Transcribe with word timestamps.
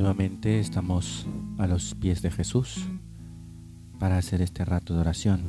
Nuevamente 0.00 0.60
estamos 0.60 1.26
a 1.58 1.66
los 1.66 1.94
pies 1.94 2.22
de 2.22 2.30
Jesús 2.30 2.86
para 3.98 4.16
hacer 4.16 4.40
este 4.40 4.64
rato 4.64 4.94
de 4.94 5.00
oración 5.00 5.42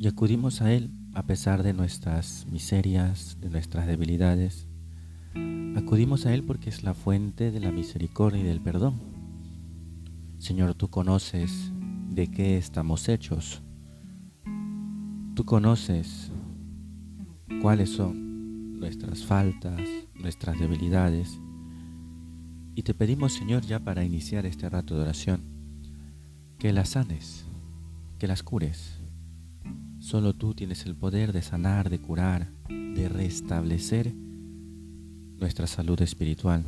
y 0.00 0.08
acudimos 0.08 0.60
a 0.60 0.72
Él 0.72 0.90
a 1.14 1.22
pesar 1.22 1.62
de 1.62 1.72
nuestras 1.72 2.48
miserias, 2.50 3.38
de 3.40 3.48
nuestras 3.48 3.86
debilidades. 3.86 4.66
Acudimos 5.76 6.26
a 6.26 6.34
Él 6.34 6.42
porque 6.42 6.68
es 6.68 6.82
la 6.82 6.94
fuente 6.94 7.52
de 7.52 7.60
la 7.60 7.70
misericordia 7.70 8.40
y 8.40 8.44
del 8.44 8.60
perdón. 8.60 8.94
Señor, 10.38 10.74
tú 10.74 10.88
conoces 10.88 11.70
de 12.10 12.26
qué 12.26 12.58
estamos 12.58 13.08
hechos. 13.08 13.62
Tú 15.36 15.44
conoces 15.44 16.32
cuáles 17.62 17.88
son 17.90 18.80
nuestras 18.80 19.24
faltas, 19.24 19.80
nuestras 20.16 20.58
debilidades 20.58 21.38
y 22.76 22.82
te 22.82 22.92
pedimos, 22.92 23.32
Señor, 23.32 23.64
ya 23.64 23.80
para 23.80 24.04
iniciar 24.04 24.44
este 24.44 24.68
rato 24.68 24.94
de 24.94 25.00
oración, 25.00 25.40
que 26.58 26.74
las 26.74 26.90
sanes, 26.90 27.46
que 28.18 28.26
las 28.26 28.42
cures. 28.42 29.00
Solo 29.98 30.34
tú 30.34 30.52
tienes 30.52 30.84
el 30.84 30.94
poder 30.94 31.32
de 31.32 31.40
sanar, 31.40 31.88
de 31.88 31.98
curar, 31.98 32.52
de 32.68 33.08
restablecer 33.08 34.12
nuestra 34.14 35.66
salud 35.66 35.98
espiritual. 36.02 36.66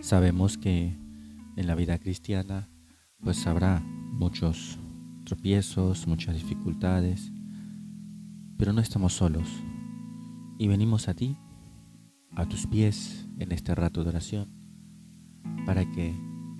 Sabemos 0.00 0.58
que 0.58 0.98
en 1.56 1.66
la 1.68 1.76
vida 1.76 1.96
cristiana 2.00 2.68
pues 3.20 3.46
habrá 3.46 3.78
muchos 3.78 4.76
tropiezos, 5.24 6.08
muchas 6.08 6.34
dificultades, 6.34 7.30
pero 8.58 8.72
no 8.72 8.80
estamos 8.80 9.12
solos 9.12 9.48
y 10.58 10.66
venimos 10.66 11.06
a 11.06 11.14
ti 11.14 11.38
a 12.34 12.44
tus 12.44 12.66
pies 12.66 13.25
en 13.38 13.52
este 13.52 13.74
rato 13.74 14.02
de 14.02 14.10
oración 14.10 14.48
para 15.64 15.84
que 15.90 16.14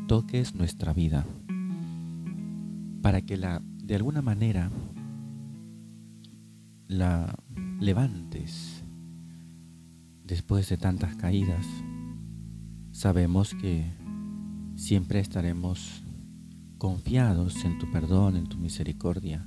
toques 0.09 0.55
nuestra 0.55 0.93
vida, 0.93 1.27
para 3.03 3.23
que 3.23 3.37
la 3.37 3.63
de 3.63 3.95
alguna 3.95 4.23
manera 4.23 4.71
la 6.89 7.35
levantes 7.81 8.85
después 10.25 10.69
de 10.69 10.77
tantas 10.77 11.15
caídas. 11.17 11.67
Sabemos 12.91 13.55
que 13.55 13.93
siempre 14.75 15.21
estaremos 15.21 16.03
confiados 16.79 17.65
en 17.65 17.79
tu 17.79 17.91
perdón, 17.91 18.37
en 18.37 18.47
tu 18.47 18.59
misericordia, 18.59 19.47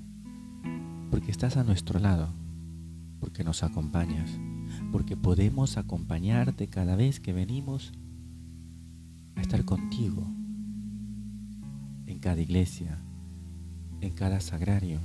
porque 1.11 1.31
estás 1.31 1.57
a 1.57 1.63
nuestro 1.63 1.99
lado, 1.99 2.33
porque 3.19 3.43
nos 3.43 3.63
acompañas 3.63 4.29
porque 4.91 5.15
podemos 5.15 5.77
acompañarte 5.77 6.67
cada 6.67 6.95
vez 6.95 7.19
que 7.19 7.33
venimos 7.33 7.91
a 9.35 9.41
estar 9.41 9.63
contigo 9.65 10.27
en 12.07 12.19
cada 12.19 12.41
iglesia, 12.41 12.97
en 14.01 14.11
cada 14.11 14.39
sagrario, 14.39 14.99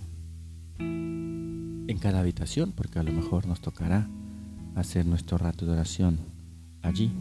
en 0.79 1.99
cada 2.01 2.21
habitación, 2.21 2.73
porque 2.73 2.99
a 2.99 3.03
lo 3.03 3.13
mejor 3.13 3.47
nos 3.47 3.61
tocará 3.61 4.09
hacer 4.75 5.07
nuestro 5.07 5.39
rato 5.39 5.67
de 5.67 5.73
oración 5.73 6.19
allí. 6.83 7.13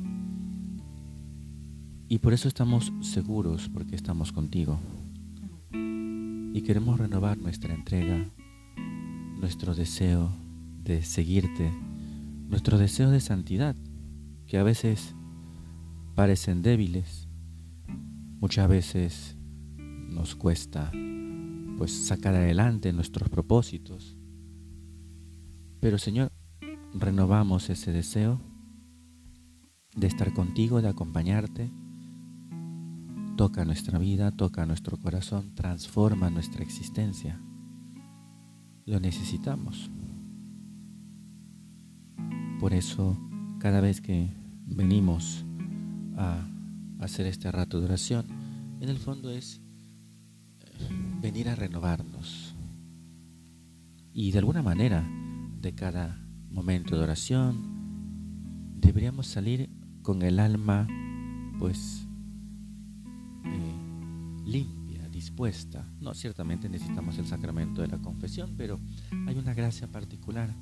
Y 2.09 2.19
por 2.19 2.34
eso 2.34 2.47
estamos 2.47 2.94
seguros, 3.02 3.69
porque 3.69 3.96
estamos 3.96 4.31
contigo. 4.31 4.79
Y 5.72 6.62
queremos 6.62 7.00
renovar 7.00 7.38
nuestra 7.38 7.73
entrega, 7.73 8.25
nuestro 9.40 9.73
deseo 9.73 10.29
de 10.84 11.02
seguirte 11.02 11.72
nuestro 12.53 12.78
deseo 12.78 13.09
de 13.09 13.19
santidad, 13.19 13.75
que 14.46 14.59
a 14.59 14.64
veces 14.64 15.16
parecen 16.14 16.62
débiles, 16.62 17.28
muchas 18.40 18.69
veces 18.69 19.36
nos 19.75 20.36
cuesta 20.36 20.91
pues 21.80 21.91
sacar 21.91 22.36
adelante 22.36 22.94
nuestros 22.94 23.28
propósitos. 23.30 24.16
Pero 25.80 25.97
Señor, 25.97 26.31
renovamos 26.94 27.72
ese 27.72 27.91
deseo 27.91 28.40
de 29.96 30.06
estar 30.06 30.31
contigo, 30.31 30.80
de 30.84 30.90
acompañarte. 30.90 31.74
Toca 33.35 33.66
nuestra 33.66 33.97
vida, 33.97 34.30
toca 34.30 34.68
nuestro 34.68 34.97
corazón, 34.97 35.56
transforma 35.56 36.30
nuestra 36.30 36.62
existencia. 36.62 37.41
Lo 38.85 39.00
necesitamos. 39.00 39.90
Por 42.59 42.74
eso, 42.74 43.18
cada 43.59 43.81
vez 43.81 44.02
que 44.02 44.30
venimos 44.66 45.46
a 46.18 46.46
hacer 47.00 47.25
este 47.25 47.52
rato 47.52 47.80
de 47.80 47.86
oración, 47.86 48.25
en 48.80 48.90
el 48.90 48.97
fondo 48.97 49.30
es 49.30 49.62
eh, 50.59 50.90
venir 51.22 51.50
a 51.50 51.56
renovarnos. 51.56 52.56
Y 54.14 54.31
de 54.31 54.40
alguna 54.40 54.62
manera, 54.62 55.08
de 55.62 55.74
cada 55.74 56.19
momento 56.52 56.96
de 56.96 57.03
oración, 57.03 58.78
deberíamos 58.80 59.28
salir 59.28 59.70
con 60.02 60.22
el 60.22 60.40
alma, 60.40 60.88
pues, 61.58 62.06
eh, 63.46 64.44
limpia, 64.46 65.08
dispuesta. 65.09 65.88
No, 66.00 66.14
ciertamente 66.14 66.70
necesitamos 66.70 67.18
el 67.18 67.25
sacramento 67.25 67.81
de 67.81 67.88
la 67.88 67.97
confesión, 67.97 68.53
pero 68.58 68.80
hay 69.25 69.38
una 69.38 69.53
gracia 69.53 69.88
particular 69.88 70.53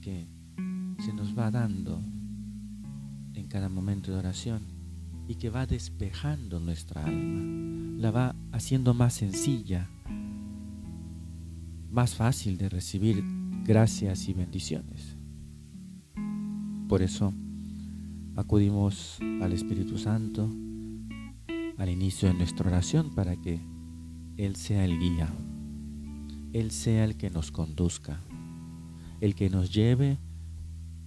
que 0.00 0.28
se 0.98 1.12
nos 1.12 1.36
va 1.36 1.50
dando 1.50 2.00
en 3.34 3.46
cada 3.48 3.68
momento 3.68 4.12
de 4.12 4.18
oración 4.18 4.62
y 5.28 5.36
que 5.36 5.50
va 5.50 5.66
despejando 5.66 6.60
nuestra 6.60 7.04
alma, 7.04 8.00
la 8.00 8.10
va 8.10 8.36
haciendo 8.52 8.94
más 8.94 9.14
sencilla, 9.14 9.88
más 11.90 12.14
fácil 12.14 12.58
de 12.58 12.68
recibir 12.68 13.24
gracias 13.64 14.28
y 14.28 14.34
bendiciones. 14.34 15.16
Por 16.88 17.02
eso 17.02 17.32
acudimos 18.36 19.18
al 19.40 19.52
Espíritu 19.52 19.96
Santo 19.98 20.50
al 21.78 21.88
inicio 21.88 22.28
de 22.28 22.34
nuestra 22.34 22.68
oración 22.68 23.14
para 23.14 23.36
que 23.36 23.60
Él 24.36 24.56
sea 24.56 24.84
el 24.84 24.98
guía, 24.98 25.28
Él 26.52 26.70
sea 26.70 27.04
el 27.04 27.16
que 27.16 27.30
nos 27.30 27.50
conduzca, 27.50 28.20
el 29.20 29.34
que 29.34 29.50
nos 29.50 29.72
lleve 29.72 30.18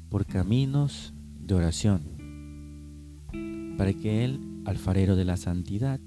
por 0.09 0.25
caminos 0.25 1.13
de 1.40 1.56
oración, 1.56 2.01
para 3.78 3.94
que 3.94 4.23
el 4.25 4.62
alfarero 4.66 5.16
de 5.16 5.25
la 5.25 5.38
santidad, 5.38 6.00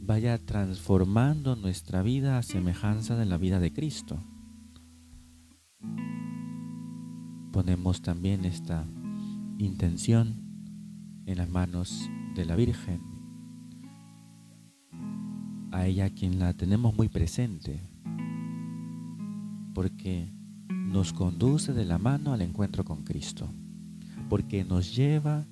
vaya 0.00 0.38
transformando 0.38 1.56
nuestra 1.56 2.02
vida 2.02 2.38
a 2.38 2.42
semejanza 2.42 3.16
de 3.16 3.24
la 3.24 3.38
vida 3.38 3.58
de 3.58 3.72
Cristo. 3.72 4.22
Ponemos 7.52 8.02
también 8.02 8.44
esta 8.44 8.86
intención 9.58 10.42
en 11.26 11.38
las 11.38 11.48
manos 11.48 12.10
de 12.34 12.44
la 12.44 12.54
Virgen, 12.54 13.00
a 15.72 15.86
ella 15.86 16.10
quien 16.10 16.38
la 16.38 16.52
tenemos 16.52 16.94
muy 16.94 17.08
presente, 17.08 17.80
porque 19.74 20.32
nos 20.94 21.12
conduce 21.12 21.72
de 21.72 21.84
la 21.84 21.98
mano 21.98 22.32
al 22.32 22.40
encuentro 22.40 22.84
con 22.84 23.02
Cristo, 23.02 23.52
porque 24.28 24.62
nos 24.62 24.94
lleva 24.94 25.44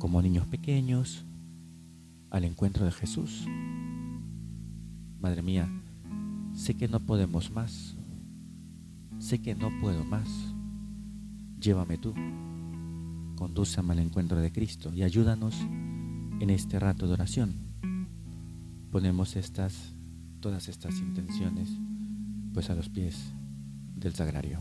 como 0.00 0.20
niños 0.20 0.48
pequeños 0.48 1.24
al 2.28 2.42
encuentro 2.42 2.84
de 2.84 2.90
Jesús. 2.90 3.46
Madre 5.20 5.42
mía, 5.42 5.70
sé 6.54 6.74
que 6.74 6.88
no 6.88 6.98
podemos 6.98 7.52
más, 7.52 7.94
sé 9.20 9.40
que 9.40 9.54
no 9.54 9.70
puedo 9.80 10.04
más. 10.04 10.28
Llévame 11.60 11.98
tú, 11.98 12.14
condúceme 13.36 13.92
al 13.92 14.00
encuentro 14.00 14.40
de 14.40 14.50
Cristo 14.50 14.92
y 14.92 15.04
ayúdanos 15.04 15.54
en 16.40 16.50
este 16.50 16.80
rato 16.80 17.06
de 17.06 17.12
oración. 17.12 17.54
Ponemos 18.90 19.36
estas, 19.36 19.94
todas 20.40 20.68
estas 20.68 20.98
intenciones, 20.98 21.70
pues 22.52 22.70
a 22.70 22.74
los 22.74 22.88
pies 22.88 23.37
del 23.98 24.14
Sagrario. 24.14 24.60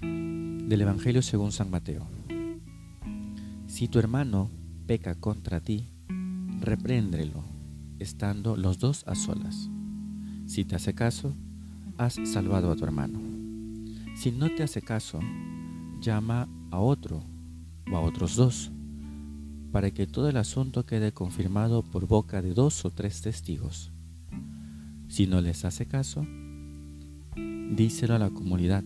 Del 0.00 0.80
Evangelio 0.80 1.22
según 1.22 1.52
San 1.52 1.70
Mateo. 1.70 2.06
Si 3.66 3.88
tu 3.88 3.98
hermano 3.98 4.50
peca 4.86 5.14
contra 5.14 5.60
ti, 5.60 5.88
repréndelo, 6.60 7.44
estando 7.98 8.56
los 8.56 8.78
dos 8.78 9.04
a 9.06 9.14
solas. 9.14 9.68
Si 10.46 10.64
te 10.64 10.76
hace 10.76 10.94
caso, 10.94 11.34
has 11.98 12.14
salvado 12.24 12.70
a 12.70 12.76
tu 12.76 12.84
hermano. 12.84 13.20
Si 14.16 14.30
no 14.30 14.48
te 14.54 14.62
hace 14.62 14.80
caso, 14.80 15.20
llama 16.00 16.48
a 16.70 16.78
otro 16.78 17.24
o 17.90 17.96
a 17.96 18.00
otros 18.00 18.36
dos, 18.36 18.70
para 19.72 19.90
que 19.90 20.06
todo 20.06 20.28
el 20.28 20.36
asunto 20.36 20.86
quede 20.86 21.12
confirmado 21.12 21.82
por 21.82 22.06
boca 22.06 22.40
de 22.40 22.54
dos 22.54 22.84
o 22.84 22.90
tres 22.90 23.22
testigos. 23.22 23.92
Si 25.08 25.26
no 25.26 25.40
les 25.40 25.64
hace 25.64 25.86
caso, 25.86 26.26
díselo 27.70 28.14
a 28.14 28.18
la 28.18 28.30
comunidad. 28.30 28.84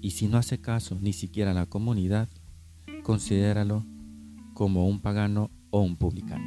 Y 0.00 0.10
si 0.10 0.28
no 0.28 0.38
hace 0.38 0.58
caso 0.58 0.98
ni 1.00 1.12
siquiera 1.12 1.50
a 1.50 1.54
la 1.54 1.66
comunidad, 1.66 2.28
considéralo 3.02 3.84
como 4.54 4.88
un 4.88 5.00
pagano 5.00 5.50
o 5.70 5.80
un 5.80 5.96
publicano. 5.96 6.44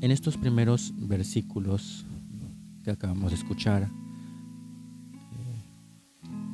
En 0.00 0.10
estos 0.10 0.36
primeros 0.36 0.94
versículos 0.96 2.06
que 2.84 2.90
acabamos 2.90 3.30
de 3.32 3.36
escuchar, 3.36 3.82
eh, 3.82 3.88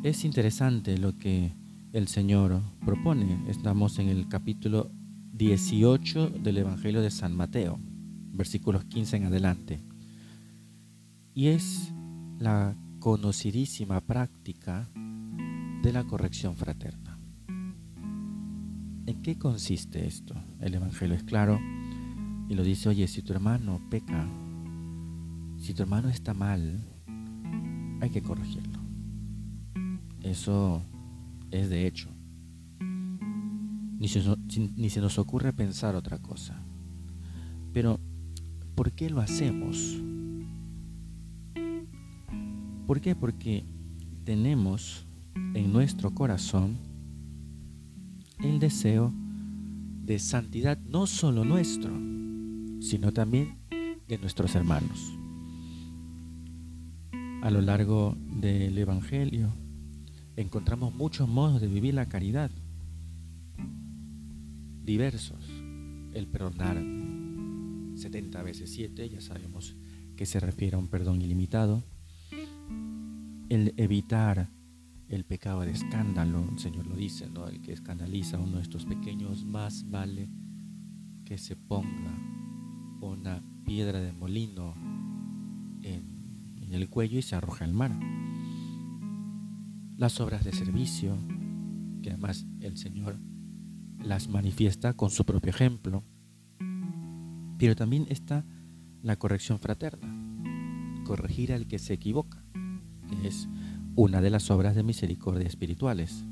es 0.02 0.24
interesante 0.24 0.96
lo 0.96 1.18
que 1.18 1.52
el 1.92 2.08
Señor 2.08 2.62
propone. 2.84 3.44
Estamos 3.48 3.98
en 3.98 4.08
el 4.08 4.28
capítulo 4.28 4.90
18 5.32 6.30
del 6.30 6.58
Evangelio 6.58 7.02
de 7.02 7.10
San 7.10 7.36
Mateo, 7.36 7.78
versículos 8.32 8.84
15 8.84 9.16
en 9.16 9.24
adelante. 9.24 9.93
Y 11.34 11.48
es 11.48 11.92
la 12.38 12.76
conocidísima 13.00 14.00
práctica 14.00 14.88
de 15.82 15.92
la 15.92 16.04
corrección 16.04 16.56
fraterna. 16.56 17.18
¿En 19.06 19.20
qué 19.20 19.36
consiste 19.36 20.06
esto? 20.06 20.34
El 20.60 20.74
Evangelio 20.74 21.16
es 21.16 21.24
claro 21.24 21.58
y 22.48 22.54
lo 22.54 22.62
dice, 22.62 22.88
oye, 22.88 23.08
si 23.08 23.22
tu 23.22 23.32
hermano 23.32 23.80
peca, 23.90 24.28
si 25.58 25.74
tu 25.74 25.82
hermano 25.82 26.08
está 26.08 26.34
mal, 26.34 26.86
hay 28.00 28.10
que 28.10 28.22
corregirlo. 28.22 28.78
Eso 30.22 30.82
es 31.50 31.68
de 31.68 31.88
hecho. 31.88 32.10
Ni 33.98 34.06
se, 34.06 34.22
ni 34.76 34.88
se 34.88 35.00
nos 35.00 35.18
ocurre 35.18 35.52
pensar 35.52 35.96
otra 35.96 36.18
cosa. 36.18 36.62
Pero, 37.72 37.98
¿por 38.76 38.92
qué 38.92 39.10
lo 39.10 39.20
hacemos? 39.20 40.00
¿Por 42.86 43.00
qué? 43.00 43.14
Porque 43.14 43.64
tenemos 44.24 45.06
en 45.54 45.72
nuestro 45.72 46.14
corazón 46.14 46.76
el 48.40 48.58
deseo 48.58 49.12
de 50.04 50.18
santidad 50.18 50.78
no 50.78 51.06
solo 51.06 51.44
nuestro, 51.44 51.90
sino 52.80 53.12
también 53.12 53.56
de 54.06 54.18
nuestros 54.18 54.54
hermanos. 54.54 55.12
A 57.42 57.50
lo 57.50 57.62
largo 57.62 58.16
del 58.40 58.76
Evangelio 58.76 59.52
encontramos 60.36 60.94
muchos 60.94 61.28
modos 61.28 61.60
de 61.62 61.68
vivir 61.68 61.94
la 61.94 62.06
caridad, 62.06 62.50
diversos. 64.84 65.42
El 66.12 66.26
perdonar 66.26 66.76
70 67.96 68.42
veces 68.42 68.70
7, 68.70 69.08
ya 69.08 69.20
sabemos 69.20 69.74
que 70.16 70.26
se 70.26 70.38
refiere 70.38 70.76
a 70.76 70.78
un 70.78 70.88
perdón 70.88 71.22
ilimitado. 71.22 71.82
El 73.48 73.74
evitar 73.76 74.50
el 75.08 75.24
pecado 75.24 75.60
de 75.60 75.70
escándalo, 75.70 76.44
el 76.50 76.58
Señor 76.58 76.86
lo 76.86 76.96
dice, 76.96 77.28
¿no? 77.28 77.46
El 77.46 77.60
que 77.60 77.72
escandaliza 77.72 78.36
a 78.36 78.40
uno 78.40 78.56
de 78.56 78.62
estos 78.62 78.86
pequeños 78.86 79.44
más 79.44 79.88
vale 79.90 80.28
que 81.24 81.38
se 81.38 81.56
ponga 81.56 82.18
una 83.00 83.42
piedra 83.64 84.00
de 84.00 84.12
molino 84.12 84.74
en, 85.82 86.14
el 86.72 86.88
cuello 86.88 87.18
y 87.18 87.22
se 87.22 87.36
arroja 87.36 87.64
al 87.64 87.72
mar. 87.72 87.92
Las 89.96 90.20
obras 90.20 90.44
de 90.44 90.52
servicio, 90.52 91.16
que 92.02 92.10
además 92.10 92.46
el 92.60 92.76
Señor 92.76 93.20
las 94.02 94.28
manifiesta 94.28 94.94
con 94.94 95.10
su 95.10 95.24
propio 95.24 95.50
ejemplo, 95.50 96.02
pero 97.58 97.76
también 97.76 98.06
está 98.08 98.44
la 99.02 99.16
corrección 99.16 99.60
fraterna, 99.60 100.08
corregir 101.04 101.52
al 101.52 101.68
que 101.68 101.78
se 101.78 101.94
equivoca, 101.94 102.43
es 103.24 103.48
una 103.96 104.20
de 104.20 104.30
las 104.30 104.50
obras 104.50 104.74
de 104.74 104.82
misericordia 104.82 105.46
espirituales. 105.46 106.24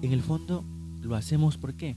En 0.00 0.12
el 0.12 0.22
fondo 0.22 0.64
lo 1.02 1.16
hacemos 1.16 1.58
¿por 1.58 1.74
qué? 1.74 1.96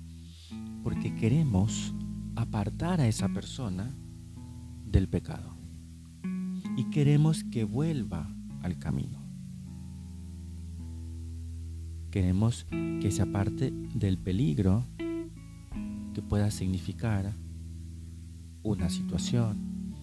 Porque 0.83 1.13
queremos 1.15 1.93
apartar 2.35 3.01
a 3.01 3.07
esa 3.07 3.29
persona 3.29 3.93
del 4.85 5.07
pecado 5.07 5.55
y 6.77 6.85
queremos 6.85 7.43
que 7.43 7.63
vuelva 7.63 8.33
al 8.61 8.79
camino. 8.79 9.19
Queremos 12.09 12.65
que 12.69 13.11
se 13.11 13.21
aparte 13.21 13.71
del 13.93 14.17
peligro 14.17 14.85
que 16.13 16.21
pueda 16.21 16.51
significar 16.51 17.33
una 18.63 18.89
situación, 18.89 19.93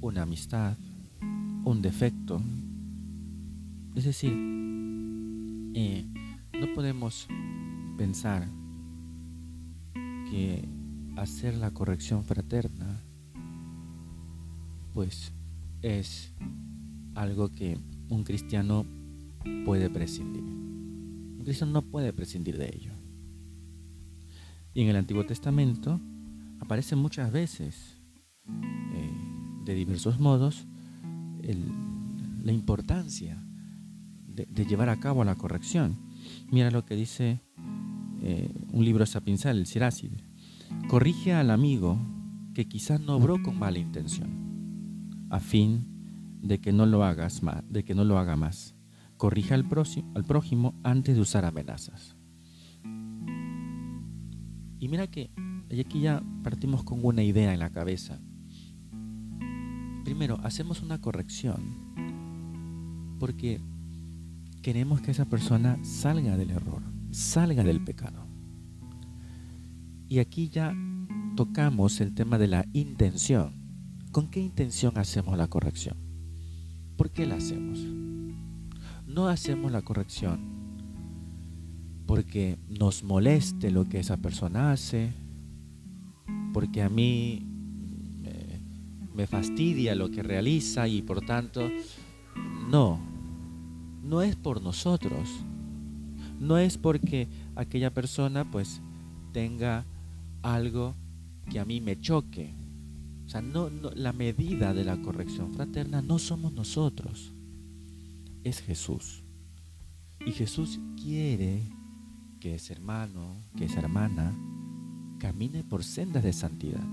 una 0.00 0.22
amistad, 0.22 0.76
un 1.64 1.82
defecto. 1.82 2.40
Es 3.94 4.04
decir, 4.04 4.32
eh, 5.74 6.06
no 6.58 6.74
podemos 6.74 7.26
pensar 7.96 8.48
que 10.30 10.68
hacer 11.16 11.56
la 11.56 11.70
corrección 11.72 12.24
fraterna 12.24 13.02
pues 14.94 15.32
es 15.82 16.34
algo 17.14 17.50
que 17.50 17.78
un 18.08 18.24
cristiano 18.24 18.84
puede 19.64 19.88
prescindir. 19.90 20.42
Un 20.42 21.42
cristiano 21.44 21.72
no 21.72 21.82
puede 21.82 22.12
prescindir 22.12 22.58
de 22.58 22.68
ello. 22.74 22.92
Y 24.74 24.82
en 24.82 24.88
el 24.88 24.96
Antiguo 24.96 25.24
Testamento 25.26 26.00
aparece 26.60 26.96
muchas 26.96 27.32
veces, 27.32 27.96
eh, 28.46 29.10
de 29.64 29.74
diversos 29.74 30.20
modos, 30.20 30.66
la 31.42 32.52
importancia 32.52 33.42
de, 34.26 34.64
llevar 34.64 34.88
a 34.88 35.00
cabo 35.00 35.24
la 35.24 35.34
corrección. 35.34 35.98
Mira 36.50 36.70
lo 36.70 36.84
que 36.84 36.96
dice 36.96 37.40
eh, 38.22 38.52
un 38.72 38.84
libro 38.84 39.06
sapinzal, 39.06 39.58
el 39.58 39.66
Siracide. 39.66 40.24
Corrige 40.88 41.32
al 41.32 41.50
amigo 41.50 41.98
que 42.54 42.68
quizás 42.68 43.00
no 43.00 43.16
obró 43.16 43.42
con 43.42 43.58
mala 43.58 43.78
intención, 43.78 45.26
a 45.30 45.40
fin 45.40 45.86
de 46.42 46.60
que 46.60 46.72
no 46.72 46.86
lo 46.86 47.04
hagas 47.04 47.42
más, 47.42 47.62
de 47.68 47.84
que 47.84 47.94
no 47.94 48.04
lo 48.04 48.18
haga 48.18 48.36
más. 48.36 48.74
Corrige 49.16 49.54
al 49.54 49.68
próximo, 49.68 50.10
al 50.14 50.24
prójimo 50.24 50.74
antes 50.82 51.14
de 51.14 51.20
usar 51.20 51.44
amenazas. 51.44 52.16
Y 54.78 54.88
mira 54.88 55.08
que 55.08 55.30
aquí 55.78 56.00
ya 56.00 56.22
partimos 56.42 56.84
con 56.84 57.04
una 57.04 57.22
idea 57.22 57.52
en 57.52 57.60
la 57.60 57.70
cabeza 57.70 58.20
primero, 60.10 60.40
hacemos 60.42 60.82
una 60.82 61.00
corrección 61.00 61.60
porque 63.20 63.60
queremos 64.60 65.00
que 65.00 65.12
esa 65.12 65.26
persona 65.26 65.78
salga 65.84 66.36
del 66.36 66.50
error, 66.50 66.82
salga 67.12 67.62
del 67.62 67.80
pecado. 67.84 68.26
Y 70.08 70.18
aquí 70.18 70.48
ya 70.48 70.74
tocamos 71.36 72.00
el 72.00 72.12
tema 72.12 72.38
de 72.38 72.48
la 72.48 72.66
intención. 72.72 73.54
¿Con 74.10 74.30
qué 74.30 74.40
intención 74.40 74.98
hacemos 74.98 75.38
la 75.38 75.46
corrección? 75.46 75.96
¿Por 76.96 77.12
qué 77.12 77.24
la 77.24 77.36
hacemos? 77.36 77.78
No 79.06 79.28
hacemos 79.28 79.70
la 79.70 79.82
corrección 79.82 80.40
porque 82.06 82.58
nos 82.68 83.04
moleste 83.04 83.70
lo 83.70 83.84
que 83.84 84.00
esa 84.00 84.16
persona 84.16 84.72
hace, 84.72 85.12
porque 86.52 86.82
a 86.82 86.88
mí 86.88 87.49
me 89.14 89.26
fastidia 89.26 89.94
lo 89.94 90.10
que 90.10 90.22
realiza 90.22 90.88
y 90.88 91.02
por 91.02 91.24
tanto, 91.24 91.68
no, 92.68 93.00
no 94.02 94.22
es 94.22 94.36
por 94.36 94.62
nosotros, 94.62 95.28
no 96.38 96.58
es 96.58 96.78
porque 96.78 97.28
aquella 97.54 97.92
persona 97.92 98.50
pues 98.50 98.80
tenga 99.32 99.84
algo 100.42 100.94
que 101.50 101.60
a 101.60 101.64
mí 101.64 101.80
me 101.80 102.00
choque. 102.00 102.54
O 103.26 103.28
sea, 103.28 103.42
no, 103.42 103.70
la 103.94 104.12
medida 104.12 104.74
de 104.74 104.84
la 104.84 105.00
corrección 105.00 105.52
fraterna 105.52 106.02
no 106.02 106.18
somos 106.18 106.52
nosotros, 106.52 107.32
es 108.42 108.60
Jesús. 108.60 109.22
Y 110.26 110.32
Jesús 110.32 110.80
quiere 111.00 111.62
que 112.40 112.56
ese 112.56 112.72
hermano, 112.72 113.36
que 113.56 113.66
esa 113.66 113.80
hermana, 113.80 114.34
camine 115.18 115.62
por 115.62 115.84
sendas 115.84 116.24
de 116.24 116.32
santidad. 116.32 116.84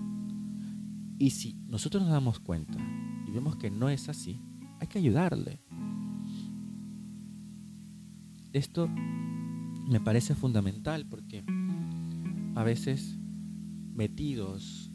Y 1.18 1.32
si 1.32 1.56
nosotros 1.68 2.04
nos 2.04 2.12
damos 2.12 2.40
cuenta 2.40 2.78
y 3.28 3.32
vemos 3.32 3.56
que 3.56 3.72
no 3.72 3.90
es 3.90 4.08
así, 4.10 4.40
hay 4.80 4.88
que 4.88 5.00
ayudarle. 5.00 5.62
Esto 8.54 8.88
me 8.88 10.00
parece 10.00 10.36
fundamental 10.36 11.06
porque 11.08 11.44
a 12.56 12.64
veces 12.64 13.18
metidos 13.94 14.92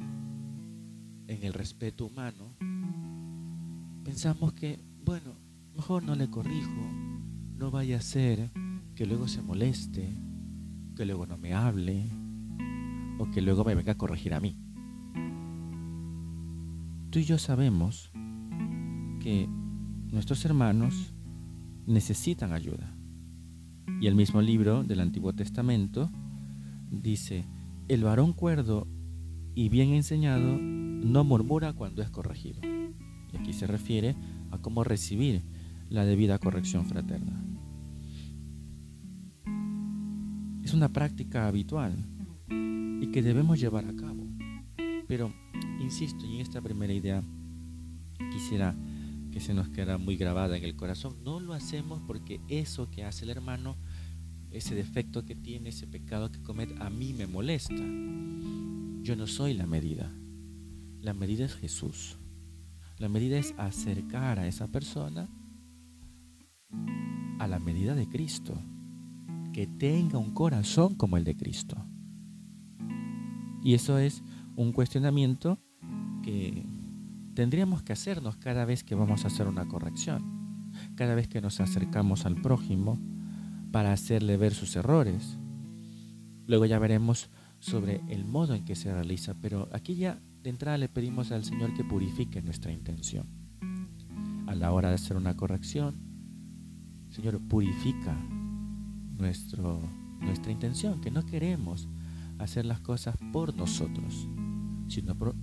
en 1.26 1.42
el 1.42 1.52
respeto 1.52 2.06
humano, 2.06 2.54
pensamos 4.04 4.52
que, 4.52 4.80
bueno, 5.04 5.36
mejor 5.74 6.02
no 6.02 6.14
le 6.14 6.28
corrijo, 6.28 6.82
no 7.56 7.70
vaya 7.70 7.98
a 7.98 8.02
ser 8.02 8.50
que 8.94 9.06
luego 9.06 9.26
se 9.28 9.42
moleste, 9.42 10.14
que 10.94 11.06
luego 11.06 11.26
no 11.26 11.38
me 11.38 11.54
hable 11.54 12.10
o 13.18 13.30
que 13.30 13.40
luego 13.40 13.64
me 13.64 13.74
venga 13.74 13.92
a 13.92 13.98
corregir 13.98 14.34
a 14.34 14.40
mí. 14.40 14.61
Tú 17.12 17.18
y 17.18 17.24
yo 17.24 17.36
sabemos 17.36 18.10
que 19.20 19.46
nuestros 20.10 20.46
hermanos 20.46 21.12
necesitan 21.86 22.54
ayuda. 22.54 22.96
Y 24.00 24.06
el 24.06 24.14
mismo 24.14 24.40
libro 24.40 24.82
del 24.82 25.00
Antiguo 25.00 25.34
Testamento 25.34 26.10
dice, 26.90 27.44
el 27.88 28.02
varón 28.02 28.32
cuerdo 28.32 28.88
y 29.54 29.68
bien 29.68 29.90
enseñado 29.90 30.56
no 30.56 31.22
murmura 31.22 31.74
cuando 31.74 32.00
es 32.00 32.08
corregido. 32.08 32.62
Y 32.62 33.36
aquí 33.36 33.52
se 33.52 33.66
refiere 33.66 34.16
a 34.50 34.56
cómo 34.56 34.82
recibir 34.82 35.42
la 35.90 36.06
debida 36.06 36.38
corrección 36.38 36.86
fraterna. 36.86 37.44
Es 40.64 40.72
una 40.72 40.90
práctica 40.94 41.46
habitual 41.46 41.94
y 42.48 43.06
que 43.08 43.20
debemos 43.20 43.60
llevar 43.60 43.84
a 43.84 43.94
cabo. 43.94 44.26
Pero, 45.06 45.41
insisto, 45.82 46.26
y 46.26 46.36
en 46.36 46.40
esta 46.40 46.60
primera 46.60 46.92
idea 46.92 47.22
quisiera 48.32 48.74
que 49.30 49.40
se 49.40 49.54
nos 49.54 49.68
queda 49.70 49.98
muy 49.98 50.16
grabada 50.16 50.56
en 50.56 50.64
el 50.64 50.76
corazón, 50.76 51.16
no 51.24 51.40
lo 51.40 51.54
hacemos 51.54 52.00
porque 52.06 52.40
eso 52.48 52.90
que 52.90 53.04
hace 53.04 53.24
el 53.24 53.30
hermano, 53.30 53.76
ese 54.50 54.74
defecto 54.74 55.24
que 55.24 55.34
tiene, 55.34 55.70
ese 55.70 55.86
pecado 55.86 56.30
que 56.30 56.42
comete, 56.42 56.74
a 56.80 56.90
mí 56.90 57.14
me 57.14 57.26
molesta. 57.26 57.74
Yo 57.74 59.16
no 59.16 59.26
soy 59.26 59.54
la 59.54 59.66
medida. 59.66 60.12
La 61.00 61.14
medida 61.14 61.46
es 61.46 61.54
Jesús. 61.54 62.18
La 62.98 63.08
medida 63.08 63.38
es 63.38 63.54
acercar 63.56 64.38
a 64.38 64.46
esa 64.46 64.68
persona 64.68 65.28
a 67.38 67.48
la 67.48 67.58
medida 67.58 67.94
de 67.96 68.08
Cristo, 68.08 68.54
que 69.52 69.66
tenga 69.66 70.18
un 70.18 70.32
corazón 70.32 70.94
como 70.94 71.16
el 71.16 71.24
de 71.24 71.36
Cristo. 71.36 71.76
Y 73.64 73.74
eso 73.74 73.98
es 73.98 74.22
un 74.54 74.72
cuestionamiento 74.72 75.58
que 76.22 76.64
tendríamos 77.34 77.82
que 77.82 77.92
hacernos 77.92 78.36
cada 78.36 78.64
vez 78.64 78.84
que 78.84 78.94
vamos 78.94 79.24
a 79.24 79.28
hacer 79.28 79.46
una 79.46 79.66
corrección, 79.66 80.70
cada 80.94 81.14
vez 81.14 81.28
que 81.28 81.40
nos 81.40 81.60
acercamos 81.60 82.26
al 82.26 82.36
prójimo 82.36 82.98
para 83.72 83.92
hacerle 83.92 84.36
ver 84.36 84.54
sus 84.54 84.76
errores. 84.76 85.38
Luego 86.46 86.66
ya 86.66 86.78
veremos 86.78 87.30
sobre 87.60 88.02
el 88.08 88.24
modo 88.24 88.54
en 88.54 88.64
que 88.64 88.74
se 88.74 88.92
realiza, 88.92 89.34
pero 89.40 89.68
aquí 89.72 89.94
ya 89.94 90.20
de 90.42 90.50
entrada 90.50 90.78
le 90.78 90.88
pedimos 90.88 91.30
al 91.32 91.44
Señor 91.44 91.74
que 91.74 91.84
purifique 91.84 92.42
nuestra 92.42 92.72
intención. 92.72 93.26
A 94.46 94.54
la 94.54 94.72
hora 94.72 94.88
de 94.88 94.96
hacer 94.96 95.16
una 95.16 95.36
corrección, 95.36 95.94
Señor, 97.10 97.40
purifica 97.40 98.16
nuestro, 99.16 99.80
nuestra 100.20 100.50
intención, 100.50 101.00
que 101.00 101.10
no 101.10 101.24
queremos 101.24 101.88
hacer 102.38 102.66
las 102.66 102.80
cosas 102.80 103.16
por 103.32 103.54
nosotros, 103.54 104.28
sino 104.88 105.14
por, 105.14 105.34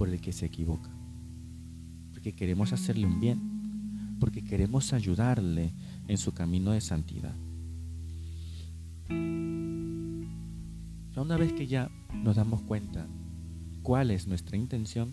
por 0.00 0.08
el 0.08 0.18
que 0.18 0.32
se 0.32 0.46
equivoca. 0.46 0.88
Porque 2.10 2.32
queremos 2.32 2.72
hacerle 2.72 3.06
un 3.06 3.20
bien, 3.20 4.16
porque 4.18 4.42
queremos 4.42 4.94
ayudarle 4.94 5.74
en 6.08 6.16
su 6.16 6.32
camino 6.32 6.70
de 6.70 6.80
santidad. 6.80 7.36
Una 11.14 11.36
vez 11.36 11.52
que 11.52 11.66
ya 11.66 11.90
nos 12.14 12.36
damos 12.36 12.62
cuenta 12.62 13.06
cuál 13.82 14.10
es 14.10 14.26
nuestra 14.26 14.56
intención, 14.56 15.12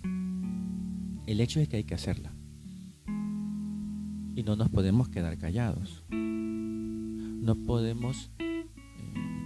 el 1.27 1.41
hecho 1.41 1.59
es 1.59 1.67
que 1.67 1.75
hay 1.75 1.83
que 1.83 1.95
hacerla. 1.95 2.31
Y 4.37 4.43
no 4.43 4.55
nos 4.55 4.69
podemos 4.69 5.09
quedar 5.09 5.37
callados. 5.37 6.05
No 6.09 7.55
podemos 7.65 8.31
eh, 8.39 8.65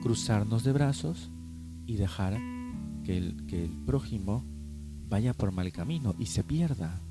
cruzarnos 0.03 0.63
de 0.63 0.71
brazos 0.71 1.31
y 1.87 1.95
dejar 1.95 2.37
que 3.03 3.17
el, 3.17 3.47
que 3.47 3.65
el 3.65 3.71
prójimo 3.87 4.50
vaya 5.11 5.33
por 5.33 5.51
mal 5.51 5.73
camino 5.73 6.15
y 6.17 6.27
se 6.27 6.41
pierda, 6.41 7.01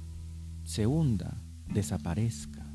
se 0.64 0.86
hunda, 0.86 1.36
desaparezca. 1.66 2.66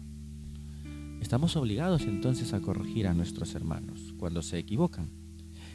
Estamos 1.19 1.55
obligados 1.55 2.03
entonces 2.03 2.53
a 2.53 2.61
corregir 2.61 3.07
a 3.07 3.15
nuestros 3.15 3.55
hermanos 3.55 4.13
cuando 4.19 4.43
se 4.43 4.59
equivocan. 4.59 5.09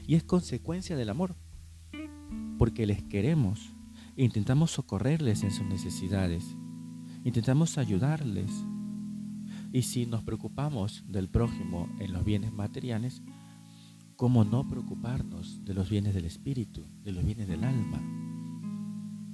Y 0.06 0.14
es 0.14 0.22
consecuencia 0.22 0.96
del 0.96 1.10
amor, 1.10 1.34
porque 2.58 2.86
les 2.86 3.02
queremos 3.02 3.72
e 4.16 4.22
intentamos 4.22 4.70
socorrerles 4.70 5.42
en 5.42 5.50
sus 5.50 5.66
necesidades, 5.66 6.44
intentamos 7.24 7.76
ayudarles. 7.76 8.52
Y 9.72 9.82
si 9.82 10.06
nos 10.06 10.22
preocupamos 10.22 11.02
del 11.08 11.28
prójimo 11.28 11.88
en 11.98 12.12
los 12.12 12.24
bienes 12.24 12.52
materiales, 12.52 13.20
¿cómo 14.14 14.44
no 14.44 14.68
preocuparnos 14.68 15.64
de 15.64 15.74
los 15.74 15.90
bienes 15.90 16.14
del 16.14 16.26
espíritu, 16.26 16.84
de 17.02 17.10
los 17.10 17.24
bienes 17.24 17.48
del 17.48 17.64
alma? 17.64 18.29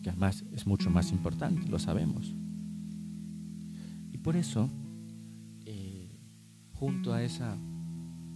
Además 0.08 0.44
es 0.52 0.66
mucho 0.66 0.90
más 0.90 1.12
importante, 1.12 1.68
lo 1.68 1.78
sabemos. 1.78 2.34
Y 4.12 4.18
por 4.18 4.36
eso, 4.36 4.70
eh, 5.64 6.18
junto 6.72 7.12
a 7.12 7.22
esa 7.22 7.56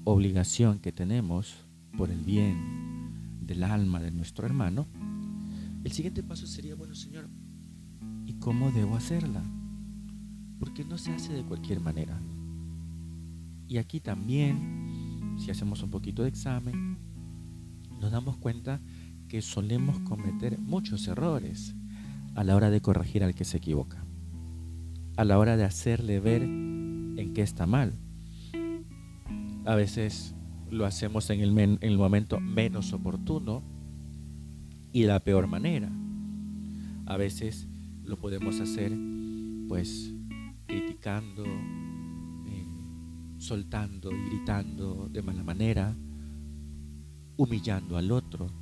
obligación 0.05 0.79
que 0.79 0.93
tenemos 0.93 1.55
por 1.97 2.11
el 2.11 2.21
bien 2.21 3.41
del 3.41 3.63
alma 3.63 4.01
de 4.01 4.11
nuestro 4.11 4.47
hermano, 4.47 4.87
el 5.85 5.93
siguiente 5.93 6.23
paso 6.23 6.47
sería, 6.47 6.75
bueno 6.75 6.95
Señor, 6.95 7.29
¿y 8.27 8.35
cómo 8.35 8.71
debo 8.71 8.97
hacerla? 8.97 9.43
Porque 10.59 10.85
no 10.85 10.99
se 10.99 11.13
hace 11.13 11.33
de 11.33 11.43
cualquier 11.43 11.81
manera. 11.81 12.21
Y 13.67 13.79
aquí 13.79 14.01
también, 14.01 15.37
si 15.39 15.51
hacemos 15.51 15.83
un 15.83 15.91
poquito 15.91 16.23
de 16.23 16.29
examen, 16.29 16.99
nos 18.01 18.11
damos 18.11 18.37
cuenta 18.37 18.81
que 19.31 19.43
solemos 19.43 20.01
cometer 20.01 20.59
muchos 20.59 21.07
errores 21.07 21.77
a 22.35 22.43
la 22.43 22.57
hora 22.57 22.69
de 22.69 22.81
corregir 22.81 23.23
al 23.23 23.33
que 23.33 23.45
se 23.45 23.59
equivoca, 23.59 24.05
a 25.17 25.25
la 25.25 25.39
hora 25.39 25.57
de 25.57 25.63
hacerle 25.63 26.19
ver 26.19 26.43
en 26.43 27.31
qué 27.33 27.43
está 27.43 27.65
mal. 27.65 27.93
A 29.67 29.77
veces 29.77 30.35
lo 30.69 30.85
hacemos 30.85 31.31
en 31.31 31.41
el, 31.43 31.79
el 31.81 31.97
momento 31.97 32.41
menos 32.41 32.93
oportuno 32.93 33.63
y 34.93 35.03
de 35.03 35.07
la 35.07 35.21
peor 35.21 35.47
manera. 35.47 35.93
A 37.07 37.17
veces 37.17 37.69
lo 38.03 38.17
podemos 38.17 38.59
hacer 38.59 38.93
pues 39.69 40.13
criticando, 40.67 41.45
eh, 41.45 42.67
soltando 43.39 44.11
y 44.11 44.25
gritando 44.29 45.09
de 45.09 45.23
mala 45.23 45.45
manera, 45.45 45.97
humillando 47.37 47.97
al 47.97 48.11
otro. 48.11 48.60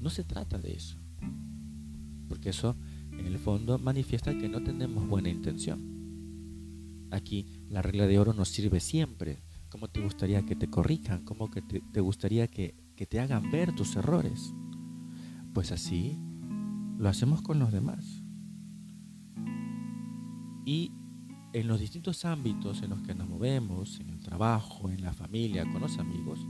No 0.00 0.10
se 0.10 0.24
trata 0.24 0.58
de 0.58 0.74
eso, 0.74 0.98
porque 2.28 2.50
eso 2.50 2.76
en 3.12 3.26
el 3.26 3.38
fondo 3.38 3.78
manifiesta 3.78 4.36
que 4.36 4.48
no 4.48 4.62
tenemos 4.62 5.08
buena 5.08 5.28
intención. 5.28 5.96
Aquí 7.10 7.46
la 7.68 7.82
regla 7.82 8.06
de 8.06 8.18
oro 8.18 8.32
nos 8.34 8.48
sirve 8.48 8.80
siempre 8.80 9.38
¿Cómo 9.76 9.88
te 9.88 10.00
gustaría 10.00 10.42
que 10.46 10.56
te 10.56 10.70
corrijan? 10.70 11.24
¿Cómo 11.24 11.50
que 11.50 11.60
te, 11.60 12.00
gustaría 12.00 12.46
que, 12.46 12.74
que 12.96 13.04
te 13.04 13.20
hagan 13.20 13.50
ver 13.50 13.74
tus 13.74 13.96
errores? 13.96 14.54
Pues 15.52 15.72
así 15.72 16.18
lo 16.98 17.08
hacemos 17.08 17.42
con 17.42 17.58
los 17.58 17.72
demás. 17.72 18.22
Y 20.64 20.92
en 21.52 21.66
los 21.66 21.80
distintos 21.80 22.24
ámbitos 22.24 22.82
en 22.82 22.90
los 22.90 23.02
que 23.02 23.14
nos 23.14 23.28
movemos, 23.28 24.00
en 24.00 24.10
el 24.10 24.20
trabajo, 24.20 24.88
en 24.88 25.02
la 25.02 25.12
familia, 25.12 25.70
con 25.70 25.82
los 25.82 25.98
amigos, 25.98 26.40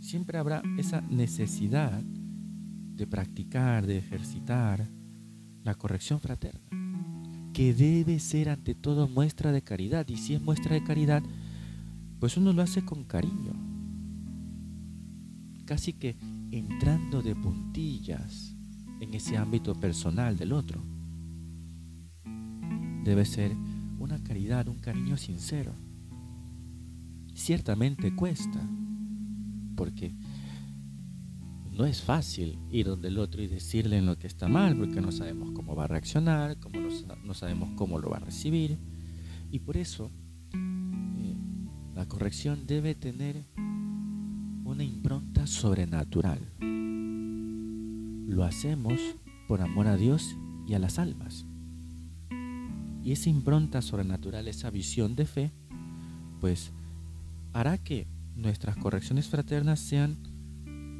siempre 0.00 0.38
habrá 0.38 0.62
esa 0.78 1.00
necesidad 1.02 2.02
de 2.94 3.06
practicar, 3.06 3.86
de 3.86 3.98
ejercitar 3.98 4.88
la 5.62 5.74
corrección 5.74 6.20
fraterna, 6.20 6.68
que 7.52 7.74
debe 7.74 8.18
ser 8.20 8.48
ante 8.48 8.74
todo 8.74 9.08
muestra 9.08 9.52
de 9.52 9.62
caridad. 9.62 10.06
Y 10.08 10.16
si 10.16 10.34
es 10.34 10.42
muestra 10.42 10.74
de 10.74 10.84
caridad, 10.84 11.22
pues 12.20 12.36
uno 12.36 12.52
lo 12.52 12.62
hace 12.62 12.84
con 12.84 13.04
cariño, 13.04 13.52
casi 15.64 15.92
que 15.94 16.16
entrando 16.50 17.22
de 17.22 17.34
puntillas 17.34 18.54
en 19.00 19.14
ese 19.14 19.36
ámbito 19.36 19.74
personal 19.74 20.36
del 20.36 20.52
otro. 20.52 20.80
Debe 23.04 23.24
ser 23.24 23.54
una 23.98 24.22
caridad, 24.22 24.68
un 24.68 24.78
cariño 24.78 25.16
sincero. 25.16 25.72
Ciertamente 27.34 28.14
cuesta, 28.14 28.60
porque 29.76 30.14
no 31.74 31.84
es 31.86 32.02
fácil 32.02 32.58
ir 32.70 32.86
donde 32.86 33.08
el 33.08 33.18
otro 33.18 33.42
y 33.42 33.48
decirle 33.48 33.98
en 33.98 34.06
lo 34.06 34.16
que 34.16 34.28
está 34.28 34.48
mal, 34.48 34.76
porque 34.76 35.00
no 35.00 35.10
sabemos 35.10 35.50
cómo 35.50 35.74
va 35.74 35.84
a 35.84 35.88
reaccionar, 35.88 36.56
no, 37.24 37.34
sabemos 37.34 37.70
cómo 37.74 37.98
lo 37.98 38.10
va 38.10 38.18
a 38.18 38.20
recibir. 38.20 38.78
Y 39.50 39.58
por 39.60 39.76
eso 39.76 40.10
La 41.94 42.06
corrección 42.08 42.66
debe 42.66 42.96
tener 42.96 43.44
una 44.64 44.82
impronta 44.82 45.46
sobrenatural. 45.46 46.40
Lo 48.26 48.42
hacemos 48.42 49.00
por 49.46 49.62
amor 49.62 49.86
a 49.86 49.96
Dios 49.96 50.36
y 50.66 50.74
a 50.74 50.80
las 50.80 50.98
almas. 50.98 51.46
Y 53.04 53.12
esa 53.12 53.30
impronta 53.30 53.80
sobrenatural, 53.80 54.48
esa 54.48 54.70
visión 54.70 55.14
de 55.14 55.24
fe, 55.24 55.52
pues 56.40 56.72
hará 57.52 57.78
que 57.78 58.08
nuestras 58.34 58.76
correcciones 58.76 59.28
fraternas 59.28 59.78
sean 59.78 60.18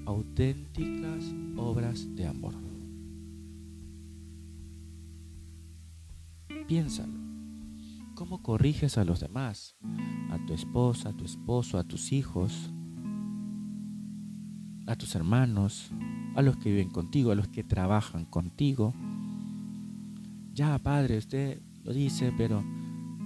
auténticas 0.06 1.24
obras 1.56 2.14
de 2.14 2.26
amor. 2.26 2.54
Piénsalo. 6.66 7.12
¿Cómo 8.14 8.42
corriges 8.42 8.96
a 8.96 9.04
los 9.04 9.20
demás? 9.20 9.76
A 10.30 10.38
tu 10.46 10.54
esposa, 10.54 11.10
a 11.10 11.12
tu 11.12 11.24
esposo, 11.24 11.78
a 11.78 11.84
tus 11.84 12.12
hijos, 12.12 12.72
a 14.86 14.96
tus 14.96 15.14
hermanos, 15.14 15.90
a 16.36 16.42
los 16.42 16.56
que 16.56 16.70
viven 16.70 16.90
contigo, 16.90 17.32
a 17.32 17.34
los 17.34 17.48
que 17.48 17.64
trabajan 17.64 18.24
contigo. 18.24 18.94
Ya, 20.52 20.78
padre, 20.78 21.18
usted 21.18 21.60
lo 21.82 21.92
dice, 21.92 22.32
pero 22.36 22.64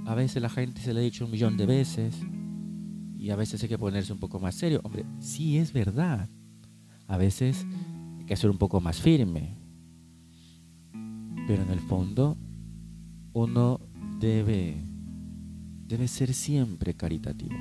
a 0.06 0.14
veces 0.14 0.40
la 0.40 0.48
gente 0.48 0.80
se 0.80 0.94
le 0.94 1.00
ha 1.00 1.02
dicho 1.02 1.26
un 1.26 1.30
millón 1.30 1.56
de 1.56 1.66
veces 1.66 2.18
y 3.18 3.30
a 3.30 3.36
veces 3.36 3.62
hay 3.62 3.68
que 3.68 3.78
ponerse 3.78 4.12
un 4.12 4.18
poco 4.18 4.40
más 4.40 4.54
serio. 4.54 4.80
Hombre, 4.84 5.04
sí 5.20 5.58
es 5.58 5.72
verdad. 5.72 6.30
A 7.08 7.16
veces 7.16 7.66
hay 8.18 8.26
que 8.26 8.36
ser 8.36 8.50
un 8.50 8.58
poco 8.58 8.80
más 8.80 9.00
firme. 9.00 9.56
Pero 11.46 11.62
en 11.62 11.70
el 11.70 11.80
fondo 11.80 12.36
uno 13.32 13.80
debe, 14.20 14.76
debe 15.86 16.06
ser 16.06 16.34
siempre 16.34 16.94
caritativo. 16.94 17.56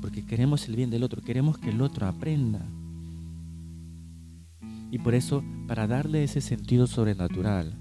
Porque 0.00 0.24
queremos 0.24 0.66
el 0.68 0.76
bien 0.76 0.90
del 0.90 1.02
otro, 1.02 1.22
queremos 1.22 1.58
que 1.58 1.70
el 1.70 1.82
otro 1.82 2.06
aprenda. 2.06 2.66
Y 4.90 4.98
por 4.98 5.14
eso, 5.14 5.42
para 5.66 5.86
darle 5.86 6.24
ese 6.24 6.40
sentido 6.40 6.86
sobrenatural 6.86 7.74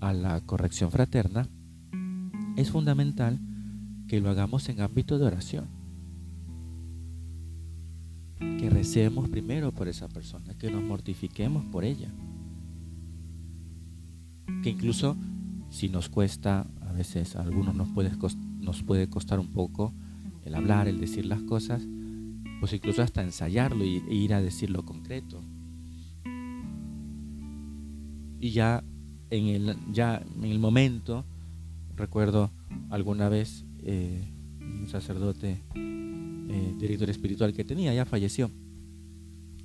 a 0.00 0.12
la 0.12 0.40
corrección 0.42 0.90
fraterna, 0.90 1.48
es 2.56 2.70
fundamental 2.70 3.40
que 4.06 4.20
lo 4.20 4.30
hagamos 4.30 4.68
en 4.68 4.80
ámbito 4.80 5.18
de 5.18 5.26
oración. 5.26 5.81
Que 8.58 8.70
recemos 8.70 9.28
primero 9.28 9.72
por 9.72 9.88
esa 9.88 10.08
persona, 10.08 10.54
que 10.56 10.70
nos 10.70 10.82
mortifiquemos 10.82 11.64
por 11.66 11.84
ella. 11.84 12.12
Que 14.62 14.70
incluso 14.70 15.16
si 15.70 15.88
nos 15.88 16.08
cuesta, 16.08 16.66
a 16.82 16.92
veces 16.92 17.34
a 17.34 17.40
algunos 17.40 17.74
nos 17.74 17.88
puede, 17.88 19.08
costar 19.08 19.40
un 19.40 19.48
poco 19.48 19.92
el 20.44 20.54
hablar, 20.54 20.86
el 20.86 21.00
decir 21.00 21.24
las 21.24 21.42
cosas, 21.42 21.82
pues 22.60 22.72
incluso 22.74 23.02
hasta 23.02 23.22
ensayarlo 23.22 23.82
e 23.82 24.14
ir 24.14 24.34
a 24.34 24.42
decirlo 24.42 24.84
concreto. 24.84 25.42
Y 28.38 28.50
ya 28.50 28.84
en 29.30 29.46
el, 29.46 29.76
ya 29.92 30.22
en 30.36 30.44
el 30.44 30.58
momento, 30.58 31.24
recuerdo 31.96 32.50
alguna 32.90 33.28
vez 33.28 33.64
eh, 33.78 34.28
un 34.60 34.88
sacerdote, 34.88 35.62
eh, 36.52 36.74
director 36.78 37.08
espiritual 37.10 37.52
que 37.52 37.64
tenía, 37.64 37.94
ya 37.94 38.04
falleció. 38.04 38.50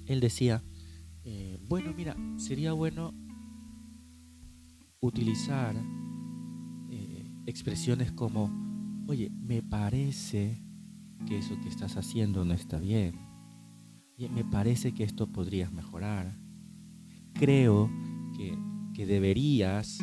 Él 0.05 0.19
decía, 0.19 0.63
eh, 1.23 1.59
bueno, 1.67 1.93
mira, 1.95 2.15
sería 2.37 2.73
bueno 2.73 3.13
utilizar 5.01 5.75
expresiones 7.47 8.11
como, 8.11 8.51
oye, 9.07 9.29
me 9.29 9.63
parece 9.63 10.61
que 11.25 11.37
eso 11.37 11.59
que 11.61 11.69
estás 11.69 11.95
haciendo 11.95 12.43
no 12.43 12.53
está 12.53 12.77
bien. 12.77 13.15
Oye, 14.17 14.29
me 14.29 14.43
parece 14.43 14.93
que 14.93 15.03
esto 15.03 15.31
podrías 15.31 15.71
mejorar. 15.71 16.37
Creo 17.33 17.89
que, 18.35 18.57
que 18.93 19.05
deberías, 19.05 19.97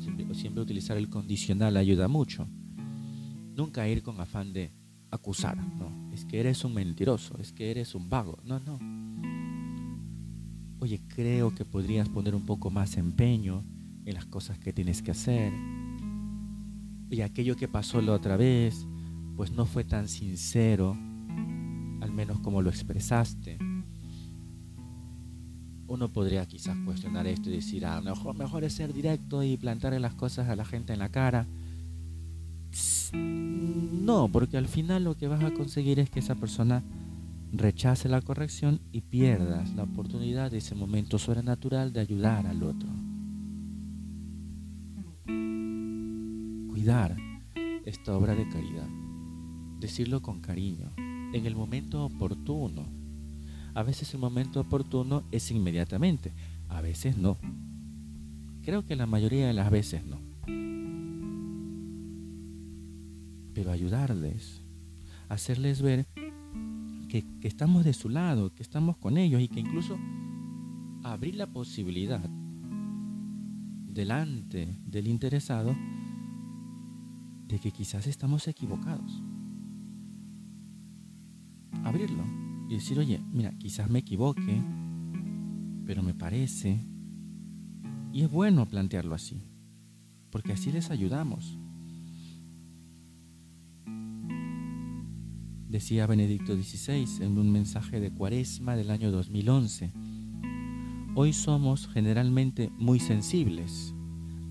siempre, 0.00 0.34
siempre 0.34 0.62
utilizar 0.62 0.96
el 0.96 1.10
condicional 1.10 1.76
ayuda 1.76 2.06
mucho. 2.06 2.48
Nunca 3.56 3.88
ir 3.88 4.02
con 4.02 4.20
afán 4.20 4.52
de 4.52 4.77
acusar, 5.10 5.56
no. 5.56 6.12
Es 6.12 6.24
que 6.24 6.40
eres 6.40 6.64
un 6.64 6.74
mentiroso, 6.74 7.38
es 7.38 7.52
que 7.52 7.70
eres 7.70 7.94
un 7.94 8.08
vago. 8.08 8.38
No, 8.44 8.60
no. 8.60 8.78
Oye, 10.80 11.00
creo 11.08 11.54
que 11.54 11.64
podrías 11.64 12.08
poner 12.08 12.34
un 12.34 12.46
poco 12.46 12.70
más 12.70 12.96
empeño 12.96 13.64
en 14.04 14.14
las 14.14 14.26
cosas 14.26 14.58
que 14.58 14.72
tienes 14.72 15.02
que 15.02 15.10
hacer 15.10 15.52
y 17.10 17.22
aquello 17.22 17.56
que 17.56 17.68
pasó 17.68 18.00
la 18.02 18.12
otra 18.12 18.36
vez, 18.36 18.86
pues 19.36 19.50
no 19.50 19.64
fue 19.64 19.84
tan 19.84 20.08
sincero, 20.08 20.92
al 22.00 22.12
menos 22.12 22.40
como 22.40 22.60
lo 22.60 22.70
expresaste. 22.70 23.58
Uno 25.86 26.12
podría 26.12 26.44
quizás 26.46 26.76
cuestionar 26.84 27.26
esto 27.26 27.48
y 27.48 27.54
decir, 27.54 27.86
ah, 27.86 28.00
mejor, 28.02 28.36
mejor 28.36 28.62
es 28.64 28.74
ser 28.74 28.92
directo 28.92 29.42
y 29.42 29.56
plantarle 29.56 30.00
las 30.00 30.14
cosas 30.14 30.48
a 30.48 30.56
la 30.56 30.66
gente 30.66 30.92
en 30.92 30.98
la 30.98 31.08
cara. 31.08 31.46
No, 34.08 34.26
porque 34.32 34.56
al 34.56 34.68
final 34.68 35.04
lo 35.04 35.18
que 35.18 35.28
vas 35.28 35.44
a 35.44 35.52
conseguir 35.52 35.98
es 35.98 36.08
que 36.08 36.20
esa 36.20 36.34
persona 36.34 36.82
rechace 37.52 38.08
la 38.08 38.22
corrección 38.22 38.80
y 38.90 39.02
pierdas 39.02 39.74
la 39.74 39.82
oportunidad 39.82 40.50
de 40.50 40.56
ese 40.56 40.74
momento 40.74 41.18
sobrenatural 41.18 41.92
de 41.92 42.00
ayudar 42.00 42.46
al 42.46 42.62
otro. 42.62 42.88
cuidar 46.70 47.16
esta 47.84 48.16
obra 48.16 48.34
de 48.34 48.48
caridad, 48.48 48.88
decirlo 49.78 50.22
con 50.22 50.40
cariño, 50.40 50.90
en 50.96 51.44
el 51.44 51.54
momento 51.54 52.06
oportuno. 52.06 52.86
A 53.74 53.82
veces 53.82 54.14
el 54.14 54.20
momento 54.20 54.60
oportuno 54.60 55.24
es 55.30 55.50
inmediatamente, 55.50 56.32
a 56.70 56.80
veces 56.80 57.18
no. 57.18 57.36
Creo 58.62 58.86
que 58.86 58.96
la 58.96 59.04
mayoría 59.04 59.48
de 59.48 59.52
las 59.52 59.70
veces 59.70 60.06
no. 60.06 60.27
Pero 63.58 63.72
ayudarles, 63.72 64.62
hacerles 65.28 65.82
ver 65.82 66.06
que, 67.08 67.26
que, 67.40 67.48
estamos 67.48 67.84
de 67.84 67.92
su 67.92 68.08
lado, 68.08 68.54
que 68.54 68.62
estamos 68.62 68.96
con 68.98 69.18
ellos 69.18 69.42
y 69.42 69.48
que 69.48 69.58
incluso 69.58 69.98
abrir 71.02 71.34
la 71.34 71.48
posibilidad 71.48 72.20
delante 73.88 74.78
del 74.86 75.08
interesado 75.08 75.74
de 77.48 77.58
que 77.58 77.72
quizás 77.72 78.06
estamos 78.06 78.46
equivocados. 78.46 79.24
Abrirlo 81.82 82.22
y 82.68 82.74
decir, 82.74 82.96
oye, 83.00 83.20
mira, 83.32 83.50
quizás 83.58 83.90
me 83.90 83.98
equivoque, 83.98 84.62
pero 85.84 86.04
me 86.04 86.14
parece. 86.14 86.86
Y 88.12 88.22
es 88.22 88.30
bueno 88.30 88.68
plantearlo 88.68 89.16
así, 89.16 89.42
porque 90.30 90.52
así 90.52 90.70
les 90.70 90.92
ayudamos. 90.92 91.58
Decía 95.68 96.06
Benedicto 96.06 96.56
XVI 96.56 97.22
en 97.22 97.38
un 97.38 97.52
mensaje 97.52 98.00
de 98.00 98.10
Cuaresma 98.10 98.74
del 98.74 98.90
año 98.90 99.10
2011, 99.10 99.92
hoy 101.14 101.32
somos 101.32 101.88
generalmente 101.88 102.70
muy 102.78 103.00
sensibles 103.00 103.94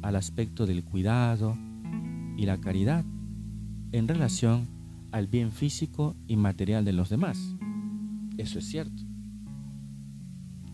al 0.03 0.15
aspecto 0.15 0.67
del 0.67 0.83
cuidado, 0.83 1.57
y 2.37 2.45
la 2.45 2.61
caridad 2.61 3.03
en 3.91 4.07
relación 4.07 4.67
al 5.11 5.27
bien 5.27 5.51
físico 5.51 6.15
y 6.27 6.37
material 6.37 6.85
de 6.85 6.93
los 6.93 7.09
demás. 7.09 7.55
Eso 8.37 8.59
es 8.59 8.65
cierto. 8.65 9.03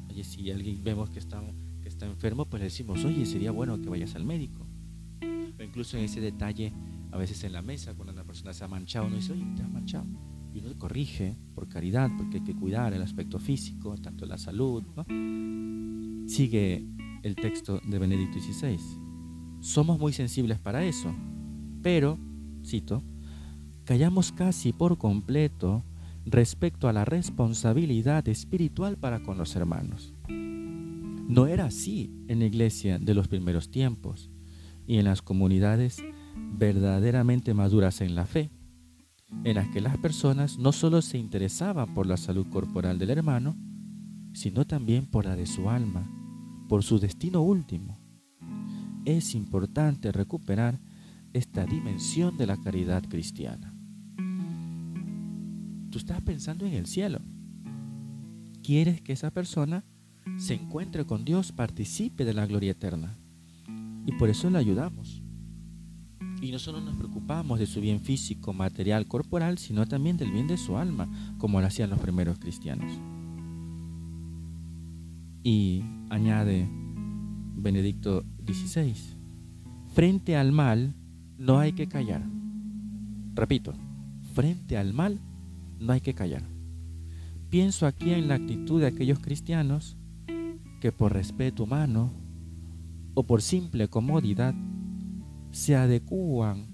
Oye, 0.10 0.26
si 0.26 0.52
alguien 0.52 0.84
vemos 0.84 1.10
que 1.10 1.20
está, 1.20 1.42
que 1.82 1.88
está 1.88 2.06
enfermo, 2.06 2.46
pues 2.46 2.60
le 2.60 2.66
decimos, 2.66 3.06
oye, 3.06 3.26
sería 3.26 3.52
bueno 3.52 3.82
que 3.82 3.88
vayas 3.88 4.16
al 4.16 4.26
médico. 4.26 4.68
O 5.58 5.64
incluso 5.64 5.98
en 5.98 6.04
ese 6.04 6.20
detalle, 6.20 6.74
a 7.12 7.18
veces 7.18 7.42
en 7.46 7.54
la 7.54 7.62
mesa, 7.62 7.94
cuando 7.94 8.12
una 8.12 8.26
persona 8.26 8.54
se 8.54 8.66
ha 8.66 8.68
manchado, 8.68 9.08
uno 9.08 9.16
dice, 9.16 9.32
oye, 9.32 9.46
te 9.56 9.64
has 9.64 9.72
manchado. 9.72 10.06
Y 10.54 10.60
uno 10.60 10.78
corrige 10.78 11.36
por 11.56 11.68
caridad, 11.68 12.12
porque 12.18 12.38
hay 12.38 12.44
que 12.44 12.56
cuidar 12.56 12.94
el 12.94 13.02
aspecto 13.02 13.40
físico, 13.40 13.96
tanto 13.98 14.26
la 14.26 14.38
salud. 14.38 14.84
Sigue 16.28 16.86
el 17.24 17.36
texto 17.36 17.82
de 17.84 18.00
Benedicto 18.00 18.40
XVI. 18.40 18.78
Somos 19.62 19.98
muy 19.98 20.14
sensibles 20.14 20.60
para 20.60 20.84
eso. 20.84 21.14
Pero, 21.82 22.20
cito, 22.64 23.04
callamos 23.84 24.32
casi 24.32 24.74
por 24.74 24.98
completo 24.98 25.84
respecto 26.26 26.88
a 26.88 26.94
la 26.94 27.06
responsabilidad 27.06 28.28
espiritual 28.28 28.98
para 28.98 29.24
con 29.24 29.38
los 29.38 29.56
hermanos. 29.56 30.14
No 30.28 31.48
era 31.48 31.66
así 31.66 32.12
en 32.28 32.40
la 32.40 32.46
iglesia 32.46 33.00
de 33.00 33.14
los 33.14 33.28
primeros 33.28 33.72
tiempos 33.72 34.30
y 34.86 34.98
en 34.98 35.06
las 35.06 35.22
comunidades 35.22 36.04
verdaderamente 36.36 37.54
maduras 37.54 38.02
en 38.02 38.16
la 38.16 38.26
fe, 38.26 38.52
en 39.44 39.56
las 39.56 39.68
que 39.70 39.82
las 39.82 39.98
personas 39.98 40.58
no 40.58 40.72
solo 40.72 41.02
se 41.02 41.18
interesaban 41.18 41.94
por 41.94 42.08
la 42.08 42.18
salud 42.18 42.48
corporal 42.50 42.98
del 43.00 43.10
hermano, 43.10 43.56
sino 44.34 44.66
también 44.66 45.06
por 45.06 45.26
la 45.26 45.36
de 45.36 45.46
su 45.46 45.70
alma, 45.70 46.10
por 46.70 46.84
su 46.84 47.00
destino 47.00 47.42
último. 47.42 47.98
Es 49.06 49.36
importante 49.36 50.12
recuperar 50.12 50.80
esta 51.34 51.66
dimensión 51.66 52.38
de 52.38 52.48
la 52.48 52.58
caridad 52.58 53.04
cristiana. 53.08 53.74
tú 55.90 55.98
estás 56.00 56.22
pensando 56.22 56.66
en 56.66 56.74
el 56.74 56.88
cielo. 56.88 57.20
Quieres 58.64 59.02
que 59.02 59.14
esa 59.14 59.30
persona 59.30 59.84
se 60.38 60.56
encuentre 60.56 61.06
con 61.06 61.26
Dios, 61.26 61.52
participe 61.52 62.26
de 62.26 62.34
la 62.34 62.46
gloria 62.46 62.72
eterna. 62.72 63.18
Y 64.06 64.14
por 64.14 64.30
eso 64.30 64.50
le 64.50 64.58
ayudamos. 64.58 65.23
Y 66.44 66.52
no 66.52 66.60
solo 66.60 66.82
nos 66.82 66.98
preocupamos 66.98 67.58
de 67.58 67.66
su 67.66 67.80
bien 67.80 68.02
físico, 68.02 68.52
material, 68.52 69.08
corporal, 69.08 69.58
sino 69.58 69.88
también 69.88 70.18
del 70.18 70.30
bien 70.30 70.46
de 70.46 70.58
su 70.58 70.76
alma, 70.76 71.08
como 71.38 71.62
lo 71.62 71.68
hacían 71.68 71.90
los 71.90 72.00
primeros 72.00 72.38
cristianos. 72.38 72.92
Y 75.42 75.86
añade 76.10 76.68
Benedicto 77.56 78.26
XVI, 78.46 78.94
frente 79.94 80.36
al 80.36 80.52
mal 80.52 80.94
no 81.38 81.60
hay 81.60 81.72
que 81.72 81.88
callar. 81.88 82.22
Repito, 83.36 83.74
frente 84.34 84.78
al 84.78 84.94
mal 84.94 85.22
no 85.80 85.94
hay 85.94 86.02
que 86.02 86.14
callar. 86.14 86.44
Pienso 87.50 87.88
aquí 87.88 88.12
en 88.12 88.28
la 88.28 88.36
actitud 88.36 88.82
de 88.82 88.88
aquellos 88.88 89.20
cristianos 89.20 89.96
que 90.82 90.92
por 90.92 91.14
respeto 91.14 91.64
humano 91.64 92.12
o 93.14 93.24
por 93.24 93.42
simple 93.42 93.88
comodidad 93.88 94.54
se 95.54 95.76
adecúan 95.76 96.66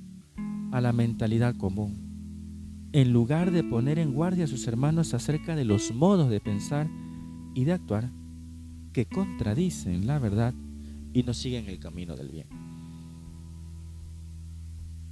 a 0.71 0.79
la 0.79 0.93
mentalidad 0.93 1.55
común, 1.57 2.89
en 2.93 3.11
lugar 3.11 3.51
de 3.51 3.61
poner 3.63 3.99
en 3.99 4.13
guardia 4.13 4.45
a 4.45 4.47
sus 4.47 4.65
hermanos 4.67 5.13
acerca 5.13 5.55
de 5.55 5.65
los 5.65 5.93
modos 5.93 6.29
de 6.29 6.39
pensar 6.39 6.89
y 7.53 7.65
de 7.65 7.73
actuar 7.73 8.09
que 8.93 9.05
contradicen 9.05 10.07
la 10.07 10.17
verdad 10.17 10.53
y 11.13 11.23
no 11.23 11.33
siguen 11.33 11.67
el 11.67 11.79
camino 11.79 12.15
del 12.15 12.29
bien. 12.29 12.47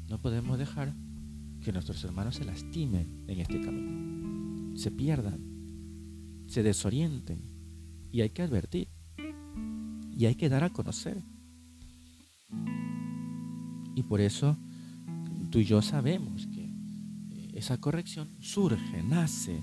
No 0.10 0.22
podemos 0.22 0.58
dejar 0.58 0.96
que 1.62 1.74
nuestros 1.74 2.02
hermanos 2.06 2.36
se 2.36 2.46
lastimen 2.46 3.26
en 3.28 3.40
este 3.42 3.60
camino, 3.60 4.78
se 4.78 4.92
pierdan, 4.92 5.42
se 6.48 6.64
desorienten 6.64 7.42
y 8.14 8.22
hay 8.22 8.30
que 8.30 8.44
advertir 8.44 8.88
y 10.18 10.26
hay 10.26 10.36
que 10.36 10.48
dar 10.48 10.64
a 10.64 10.70
conocer. 10.70 11.22
Y 13.98 14.04
por 14.04 14.22
eso 14.22 14.56
tú 15.50 15.58
y 15.58 15.66
yo 15.66 15.82
sabemos 15.82 16.46
que 16.54 16.66
eh, 16.66 17.52
esa 17.56 17.80
corrección 17.80 18.30
surge, 18.40 19.02
nace 19.02 19.60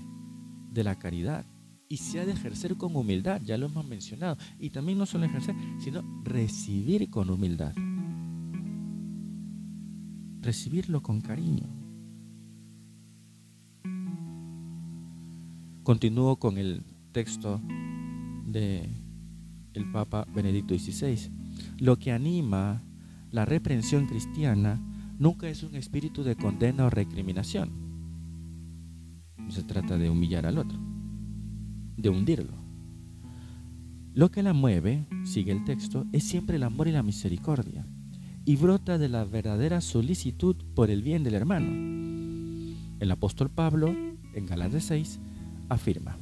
de 0.73 0.83
la 0.83 0.99
caridad 0.99 1.45
y 1.87 1.95
se 1.95 2.19
ha 2.19 2.25
de 2.25 2.33
ejercer 2.33 2.75
con 2.75 2.93
humildad, 2.97 3.41
ya 3.45 3.57
lo 3.57 3.67
hemos 3.67 3.87
mencionado. 3.87 4.37
Y 4.59 4.71
también 4.71 4.97
no 4.97 5.05
solo 5.05 5.23
ejercer, 5.23 5.55
sino 5.79 6.03
recibir 6.25 7.09
con 7.09 7.29
humildad. 7.29 7.73
Recibirlo 10.41 11.01
con 11.01 11.21
cariño. 11.21 11.69
Continúo 15.83 16.35
con 16.39 16.57
el 16.57 16.83
texto 17.13 17.61
de 18.47 18.89
Papa 19.93 20.27
Benedicto 20.35 20.77
XVI. 20.77 21.31
Lo 21.77 21.97
que 21.97 22.11
anima 22.11 22.84
la 23.35 23.43
reprensión 23.43 24.07
cristiana 24.07 24.81
nunca 25.19 25.49
es 25.49 25.61
un 25.61 25.75
espíritu 25.75 26.23
de 26.23 26.37
condena 26.37 26.85
o 26.85 26.89
recriminación. 26.89 27.69
No 29.37 29.51
se 29.51 29.61
trata 29.63 29.97
de 29.97 30.09
humillar 30.09 30.45
al 30.45 30.57
otro, 30.57 30.79
de 31.97 32.07
hundirlo. 32.07 32.55
Lo 34.13 34.31
que 34.31 34.41
la 34.41 34.53
mueve, 34.53 35.05
sigue 35.25 35.51
el 35.51 35.65
texto, 35.65 36.05
es 36.13 36.23
siempre 36.23 36.55
el 36.55 36.63
amor 36.63 36.87
y 36.87 36.93
la 36.93 37.03
misericordia, 37.03 37.85
y 38.45 38.55
brota 38.55 38.97
de 38.97 39.09
la 39.09 39.25
verdadera 39.25 39.81
solicitud 39.81 40.55
por 40.73 40.89
el 40.89 41.03
bien 41.03 41.25
del 41.25 41.33
hermano. 41.33 41.67
El 43.01 43.11
apóstol 43.11 43.49
Pablo, 43.49 43.93
en 44.33 44.45
Galatas 44.45 44.85
6, 44.85 45.19
afirma, 45.67 46.17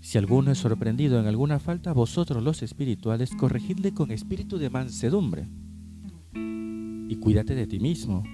si 0.00 0.18
alguno 0.18 0.52
es 0.52 0.58
sorprendido 0.58 1.18
en 1.18 1.26
alguna 1.26 1.58
falta, 1.58 1.94
vosotros 1.94 2.44
los 2.44 2.62
espirituales, 2.62 3.30
corregidle 3.34 3.94
con 3.94 4.10
espíritu 4.10 4.58
de 4.58 4.68
mansedumbre 4.68 5.48
y 7.08 7.16
cuídate 7.16 7.54
de 7.54 7.66
ti 7.66 7.80
mismo, 7.80 8.24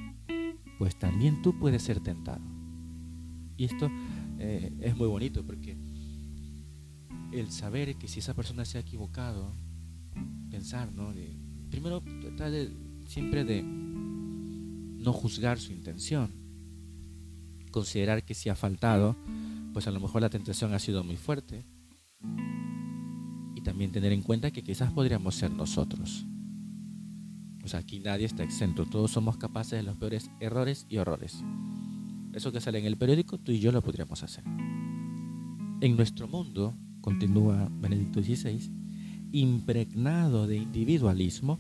pues 0.79 0.99
también 0.99 1.43
tú 1.43 1.59
puedes 1.59 1.83
ser 1.83 2.01
tentado. 2.01 2.43
Y 3.57 3.65
esto 3.65 3.91
eh, 4.39 4.73
es 4.81 4.97
muy 4.97 5.07
bonito 5.07 5.45
porque 5.45 5.77
el 7.33 7.51
saber 7.51 7.97
que 7.97 8.09
si 8.09 8.21
esa 8.21 8.35
persona 8.35 8.65
se 8.65 8.79
ha 8.79 8.81
equivocado, 8.81 9.55
pensar, 10.51 10.93
¿no? 10.93 11.13
Primero 11.71 12.03
tratar 12.21 12.51
de, 12.51 12.71
siempre 13.07 13.45
de 13.45 13.63
no 13.63 15.13
juzgar 15.13 15.59
su 15.59 15.73
intención, 15.73 16.31
considerar 17.71 18.25
que 18.25 18.35
si 18.35 18.49
ha 18.49 18.55
faltado, 18.55 19.17
pues 19.73 19.87
a 19.87 19.91
lo 19.91 20.01
mejor 20.01 20.23
la 20.23 20.31
tentación 20.31 20.75
ha 20.75 20.79
sido 20.79 21.03
muy 21.03 21.17
fuerte, 21.17 21.65
y 23.55 23.61
también 23.63 23.93
tener 23.93 24.13
en 24.13 24.23
cuenta 24.23 24.51
que 24.51 24.63
quizás 24.63 24.93
podríamos 24.93 25.35
ser 25.35 25.51
nosotros. 25.51 26.27
O 27.65 27.69
sea, 27.69 27.81
aquí 27.81 28.01
nadie 28.01 28.27
está 28.27 28.43
exento, 28.43 28.87
todos 28.87 29.11
somos 29.11 29.37
capaces 29.37 29.73
de 29.73 29.83
los 29.83 29.97
peores 29.97 30.31
errores 30.41 30.87
y 30.89 30.99
horrores. 30.99 31.43
Eso 32.33 32.51
que 32.51 32.61
sale 32.61 32.79
en 32.79 32.87
el 32.87 32.97
periódico, 32.97 33.39
tú 33.39 33.53
y 33.53 33.61
yo 33.61 33.73
lo 33.73 33.83
podríamos 33.83 34.23
hacer. 34.23 34.45
En 35.81 35.97
nuestro 35.97 36.29
mundo, 36.29 36.75
continúa 37.01 37.69
Benedicto 37.81 38.23
XVI, 38.23 38.71
impregnado 39.33 40.47
de 40.47 40.57
individualismo, 40.57 41.59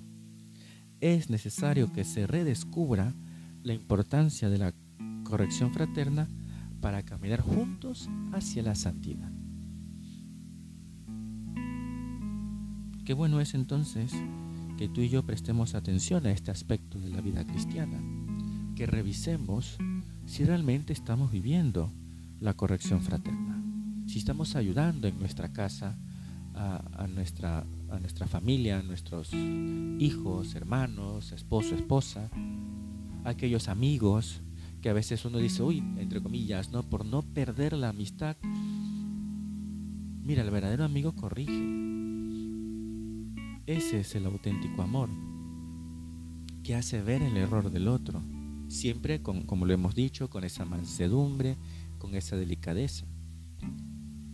es 1.00 1.30
necesario 1.30 1.92
que 1.92 2.04
se 2.04 2.26
redescubra 2.26 3.14
la 3.62 3.74
importancia 3.74 4.48
de 4.48 4.58
la 4.58 4.74
corrección 5.24 5.72
fraterna 5.72 6.28
para 6.80 7.02
caminar 7.02 7.40
juntos 7.40 8.08
hacia 8.32 8.62
la 8.62 8.74
santidad. 8.74 9.30
Qué 13.04 13.14
bueno 13.14 13.40
es 13.40 13.54
entonces 13.54 14.12
que 14.82 14.88
tú 14.88 15.00
y 15.00 15.08
yo 15.08 15.22
prestemos 15.22 15.76
atención 15.76 16.26
a 16.26 16.32
este 16.32 16.50
aspecto 16.50 16.98
de 16.98 17.08
la 17.08 17.20
vida 17.20 17.46
cristiana, 17.46 18.02
que 18.74 18.84
revisemos 18.84 19.76
si 20.26 20.42
realmente 20.42 20.92
estamos 20.92 21.30
viviendo 21.30 21.92
la 22.40 22.54
corrección 22.54 23.00
fraterna, 23.00 23.62
si 24.08 24.18
estamos 24.18 24.56
ayudando 24.56 25.06
en 25.06 25.16
nuestra 25.20 25.52
casa 25.52 25.96
a, 26.56 27.06
nuestra, 27.06 27.64
a 27.90 28.00
nuestra 28.00 28.26
familia, 28.26 28.80
a 28.80 28.82
nuestros 28.82 29.32
hijos, 29.32 30.56
hermanos, 30.56 31.30
esposo, 31.30 31.76
esposa, 31.76 32.28
aquellos 33.22 33.68
amigos 33.68 34.40
que 34.80 34.90
a 34.90 34.94
veces 34.94 35.24
uno 35.24 35.38
dice, 35.38 35.62
uy, 35.62 35.78
entre 35.98 36.20
comillas, 36.20 36.72
¿no? 36.72 36.82
Por 36.82 37.04
no 37.04 37.22
perder 37.22 37.74
la 37.74 37.90
amistad. 37.90 38.36
Mira, 40.24 40.42
el 40.42 40.50
verdadero 40.50 40.82
amigo 40.82 41.12
corrige, 41.12 42.01
ese 43.66 44.00
es 44.00 44.14
el 44.14 44.26
auténtico 44.26 44.82
amor, 44.82 45.08
que 46.62 46.74
hace 46.74 47.00
ver 47.02 47.22
el 47.22 47.36
error 47.36 47.70
del 47.70 47.88
otro, 47.88 48.22
siempre 48.68 49.22
con, 49.22 49.42
como 49.42 49.66
lo 49.66 49.72
hemos 49.72 49.94
dicho, 49.94 50.28
con 50.30 50.44
esa 50.44 50.64
mansedumbre, 50.64 51.56
con 51.98 52.14
esa 52.14 52.36
delicadeza. 52.36 53.06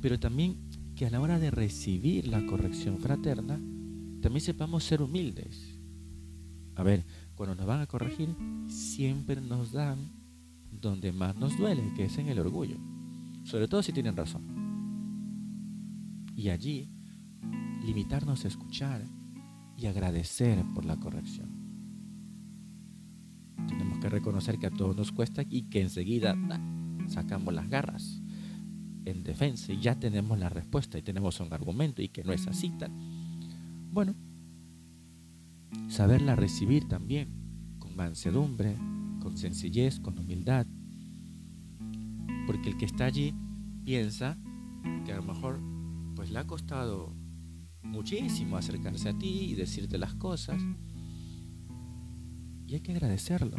Pero 0.01 0.19
también 0.19 0.57
que 0.95 1.07
a 1.07 1.11
la 1.11 1.21
hora 1.21 1.39
de 1.39 1.51
recibir 1.51 2.27
la 2.27 2.45
corrección 2.47 2.99
fraterna, 2.99 3.61
también 4.21 4.41
sepamos 4.41 4.85
ser 4.85 5.03
humildes. 5.03 5.79
A 6.75 6.83
ver, 6.83 7.05
cuando 7.35 7.55
nos 7.55 7.67
van 7.67 7.81
a 7.81 7.87
corregir, 7.87 8.35
siempre 8.69 9.41
nos 9.41 9.73
dan 9.73 10.11
donde 10.71 11.13
más 11.13 11.37
nos 11.37 11.57
duele, 11.57 11.93
que 11.95 12.05
es 12.05 12.19
en 12.19 12.29
el 12.29 12.39
orgullo. 12.39 12.77
Sobre 13.45 13.69
todo 13.69 13.83
si 13.83 13.93
tienen 13.93 14.17
razón. 14.17 14.43
Y 16.35 16.51
allí, 16.51 16.89
limitarnos 17.85 18.45
a 18.45 18.49
escuchar 18.49 19.05
y 19.79 19.87
agradecer 19.87 20.65
por 20.75 20.85
la 20.85 20.97
corrección. 20.97 21.49
Tenemos 23.69 23.99
que 24.01 24.09
reconocer 24.09 24.59
que 24.59 24.67
a 24.67 24.71
todos 24.71 24.97
nos 24.97 25.13
cuesta 25.13 25.45
y 25.49 25.63
que 25.63 25.81
enseguida 25.81 26.37
sacamos 27.07 27.55
las 27.55 27.69
garras 27.71 28.21
en 29.05 29.23
defensa 29.23 29.73
y 29.73 29.81
ya 29.81 29.99
tenemos 29.99 30.39
la 30.39 30.49
respuesta 30.49 30.99
y 30.99 31.03
tenemos 31.03 31.39
un 31.41 31.53
argumento 31.53 32.03
y 32.03 32.09
que 32.09 32.25
no 32.25 32.33
es 32.33 32.47
así 32.49 32.71
tal. 32.71 32.91
Bueno, 33.93 34.15
saberla 35.89 36.35
recibir 36.35 36.89
también 36.89 37.29
con 37.79 37.95
mansedumbre, 37.95 38.77
con 39.21 39.39
sencillez, 39.39 40.01
con 40.01 40.19
humildad. 40.19 40.67
Porque 42.47 42.71
el 42.71 42.77
que 42.79 42.85
está 42.85 43.05
allí 43.05 43.33
piensa 43.85 44.39
que 45.05 45.13
a 45.13 45.17
lo 45.17 45.23
mejor 45.23 45.61
pues 46.17 46.31
le 46.31 46.39
ha 46.41 46.47
costado 46.47 47.15
muchísimo 47.89 48.57
acercarse 48.57 49.09
a 49.09 49.19
ti 49.19 49.51
y 49.51 49.55
decirte 49.55 49.99
las 49.99 50.15
cosas. 50.15 50.63
Y 52.67 52.75
hay 52.75 52.81
que 52.81 52.93
agradecerlo. 52.93 53.57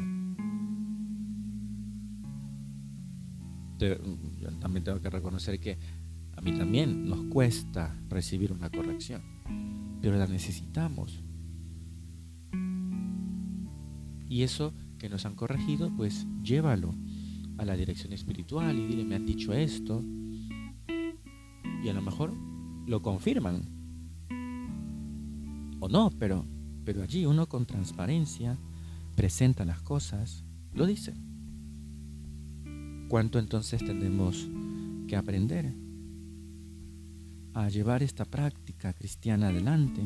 también 4.60 4.84
tengo 4.84 5.00
que 5.00 5.10
reconocer 5.10 5.58
que 5.60 5.78
a 6.36 6.42
mí 6.42 6.52
también 6.52 7.08
nos 7.08 7.24
cuesta 7.26 7.96
recibir 8.10 8.52
una 8.52 8.70
corrección, 8.70 9.22
pero 10.02 10.18
la 10.18 10.28
necesitamos. 10.28 11.24
Y 14.28 14.44
eso 14.44 14.74
que 14.98 15.10
nos 15.10 15.26
han 15.26 15.36
corregido, 15.36 15.92
pues 15.96 16.28
llévalo 16.44 16.94
a 17.58 17.66
la 17.66 17.76
dirección 17.76 18.14
espiritual 18.14 18.78
y 18.78 18.86
dile, 18.86 19.04
me 19.04 19.16
han 19.16 19.26
dicho 19.26 19.54
esto. 19.54 20.04
Y 21.84 21.90
a 21.90 21.94
lo 21.94 22.02
mejor 22.02 22.34
lo 22.86 23.02
confirman. 23.02 23.79
O 25.80 25.88
no, 25.88 26.12
pero, 26.18 26.46
pero 26.84 27.04
allí 27.04 27.26
uno 27.26 27.48
con 27.48 27.66
transparencia 27.66 28.58
presenta 29.16 29.66
las 29.66 29.82
cosas, 29.82 30.44
lo 30.74 30.86
dice. 30.86 31.14
¿Cuánto 33.10 33.40
entonces 33.40 33.84
tenemos 33.84 34.48
que 35.08 35.16
aprender 35.16 35.74
a 37.54 37.70
llevar 37.70 38.04
esta 38.04 38.26
práctica 38.26 38.94
cristiana 38.94 39.48
adelante 39.48 40.02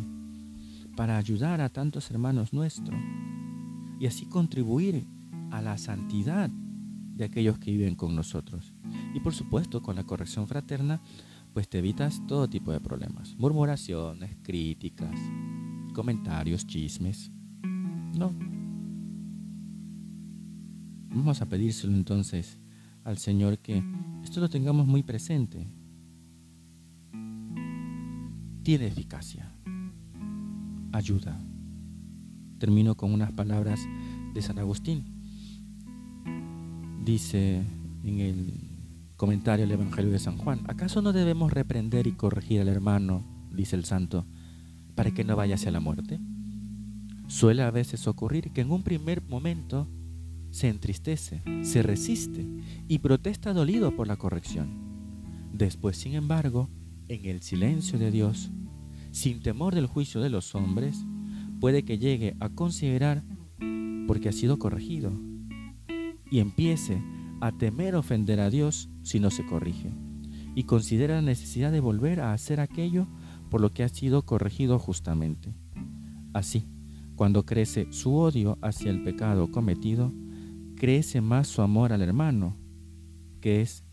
para 0.96 1.18
ayudar 1.18 1.62
a 1.62 1.70
tantos 1.70 2.10
hermanos 2.12 2.54
nuestros 2.54 3.00
y 4.00 4.06
así 4.06 4.26
contribuir 4.26 5.06
a 5.52 5.62
la 5.62 5.78
santidad 5.78 6.50
de 6.50 7.26
aquellos 7.26 7.60
que 7.60 7.72
viven 7.72 7.96
con 7.96 8.16
nosotros. 8.16 8.74
Y 9.14 9.20
por 9.20 9.34
supuesto, 9.34 9.82
con 9.82 9.96
la 9.96 10.04
corrección 10.04 10.48
fraterna, 10.48 11.02
pues 11.54 11.70
te 11.70 11.80
evitas 11.80 12.26
todo 12.28 12.50
tipo 12.50 12.72
de 12.72 12.80
problemas. 12.80 13.36
Murmuraciones, 13.38 14.36
críticas, 14.42 15.20
comentarios, 15.94 16.68
chismes. 16.68 17.32
No. 18.18 18.34
Vamos 21.10 21.42
a 21.42 21.46
pedírselo 21.48 21.94
entonces 21.94 22.58
al 23.04 23.18
Señor 23.18 23.60
que 23.60 23.84
esto 24.24 24.40
lo 24.40 24.50
tengamos 24.50 24.88
muy 24.88 25.04
presente. 25.04 25.68
Tiene 28.64 28.88
eficacia. 28.88 29.52
Ayuda. 30.92 31.40
Termino 32.60 32.96
con 32.96 33.14
unas 33.14 33.32
palabras 33.32 33.80
de 34.34 34.42
San 34.42 34.58
Agustín. 34.58 35.04
Dice 37.04 37.62
en 38.04 38.20
el 38.20 38.64
comentario 39.18 39.66
del 39.66 39.80
Evangelio 39.80 40.12
de 40.12 40.20
San 40.20 40.38
Juan, 40.38 40.62
¿acaso 40.68 41.02
no 41.02 41.14
debemos 41.14 41.52
reprender 41.52 42.08
y 42.08 42.14
corregir 42.14 42.62
al 42.62 42.68
hermano, 42.68 43.24
dice 43.52 43.76
el 43.76 43.86
santo, 43.86 44.26
para 44.96 45.12
que 45.12 45.24
no 45.24 45.36
vaya 45.36 45.56
hacia 45.56 45.72
la 45.72 45.80
muerte? 45.80 46.20
Suele 47.28 47.64
a 47.64 47.72
veces 47.72 48.08
ocurrir 48.08 48.52
que 48.52 48.62
en 48.62 48.72
un 48.72 48.84
primer 48.84 49.22
momento 49.22 49.88
se 50.52 50.70
entristece, 50.70 51.42
se 51.64 51.82
resiste 51.82 52.46
y 52.88 53.00
protesta 53.00 53.54
dolido 53.54 53.96
por 53.96 54.08
la 54.08 54.18
corrección. 54.18 54.70
Después, 55.52 55.98
sin 55.98 56.14
embargo, 56.14 56.70
en 57.08 57.26
el 57.26 57.42
silencio 57.42 57.98
de 57.98 58.12
Dios, 58.12 58.52
sin 59.12 59.42
temor 59.42 59.74
del 59.74 59.88
juicio 59.88 60.22
de 60.22 60.30
los 60.30 60.54
hombres, 60.56 61.06
puede 61.60 61.84
que 61.84 61.98
llegue 61.98 62.36
a 62.40 62.50
considerar 62.50 63.24
porque 64.08 64.30
ha 64.30 64.34
sido 64.34 64.60
corregido 64.60 65.12
y 66.30 66.40
empiece 66.40 67.02
a 67.42 67.52
temer 67.52 67.96
ofender 67.96 68.40
a 68.40 68.50
Dios 68.50 68.90
si 69.02 69.20
no 69.20 69.32
se 69.32 69.46
corrige 69.46 69.92
y 70.56 70.64
considera 70.64 71.16
la 71.16 71.22
necesidad 71.22 71.72
de 71.72 71.80
volver 71.80 72.20
a 72.20 72.34
hacer 72.34 72.60
aquello 72.60 73.08
por 73.54 73.62
lo 73.62 73.72
que 73.72 73.84
ha 73.84 73.88
sido 73.88 74.26
corregido 74.26 74.80
justamente. 74.80 75.54
Así, 76.34 76.66
cuando 77.16 77.46
crece 77.46 77.86
su 77.94 78.16
odio 78.16 78.58
hacia 78.64 78.90
el 78.90 79.04
pecado 79.04 79.52
cometido, 79.52 80.12
crece 80.76 81.22
más 81.22 81.50
su 81.50 81.62
amor 81.62 81.94
al 81.94 82.02
hermano, 82.02 82.58
que 83.42 83.62
es 83.62 83.84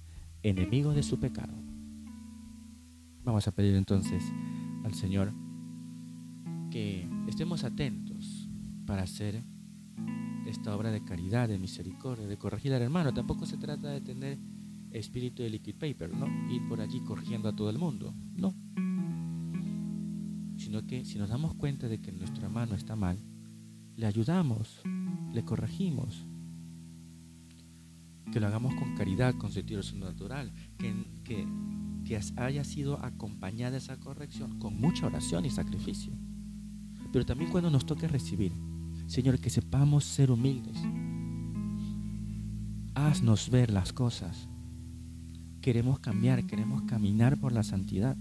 enemigo 0.42 0.94
de 0.94 1.02
su 1.02 1.20
pecado. 1.20 1.52
Vamos 3.22 3.46
a 3.48 3.52
pedir 3.52 3.74
entonces 3.74 4.24
al 4.82 4.94
Señor 4.94 5.30
que 6.70 7.06
estemos 7.28 7.62
atentos 7.62 8.48
para 8.86 9.02
hacer 9.02 9.44
esta 10.46 10.74
obra 10.74 10.90
de 10.90 11.04
caridad, 11.04 11.50
de 11.50 11.58
misericordia, 11.58 12.26
de 12.26 12.38
corregir 12.38 12.72
al 12.72 12.80
hermano. 12.80 13.12
Tampoco 13.12 13.44
se 13.44 13.58
trata 13.58 13.90
de 13.90 14.00
tener 14.00 14.38
espíritu 14.90 15.42
de 15.42 15.50
liquid 15.50 15.74
paper, 15.74 16.14
¿no? 16.16 16.50
Ir 16.50 16.66
por 16.66 16.80
allí 16.80 17.00
corrigiendo 17.00 17.50
a 17.50 17.54
todo 17.54 17.68
el 17.68 17.76
mundo, 17.76 18.14
no. 18.34 18.54
Sino 20.70 20.86
que 20.86 21.04
si 21.04 21.18
nos 21.18 21.30
damos 21.30 21.54
cuenta 21.54 21.88
de 21.88 22.00
que 22.00 22.12
nuestro 22.12 22.44
hermano 22.44 22.76
está 22.76 22.94
mal, 22.94 23.18
le 23.96 24.06
ayudamos, 24.06 24.80
le 25.32 25.44
corregimos. 25.44 26.24
Que 28.30 28.38
lo 28.38 28.46
hagamos 28.46 28.76
con 28.76 28.94
caridad, 28.94 29.34
con 29.34 29.50
sentido 29.50 29.82
natural, 29.96 30.52
que, 30.78 30.94
que, 31.24 31.44
que 32.04 32.20
haya 32.36 32.62
sido 32.62 33.04
acompañada 33.04 33.78
esa 33.78 33.98
corrección 33.98 34.60
con 34.60 34.80
mucha 34.80 35.06
oración 35.06 35.44
y 35.44 35.50
sacrificio. 35.50 36.12
Pero 37.12 37.26
también 37.26 37.50
cuando 37.50 37.68
nos 37.68 37.84
toque 37.84 38.06
recibir, 38.06 38.52
Señor, 39.08 39.40
que 39.40 39.50
sepamos 39.50 40.04
ser 40.04 40.30
humildes. 40.30 40.78
Haznos 42.94 43.50
ver 43.50 43.72
las 43.72 43.92
cosas. 43.92 44.48
Queremos 45.62 45.98
cambiar, 45.98 46.46
queremos 46.46 46.82
caminar 46.82 47.40
por 47.40 47.50
la 47.50 47.64
santidad. 47.64 48.16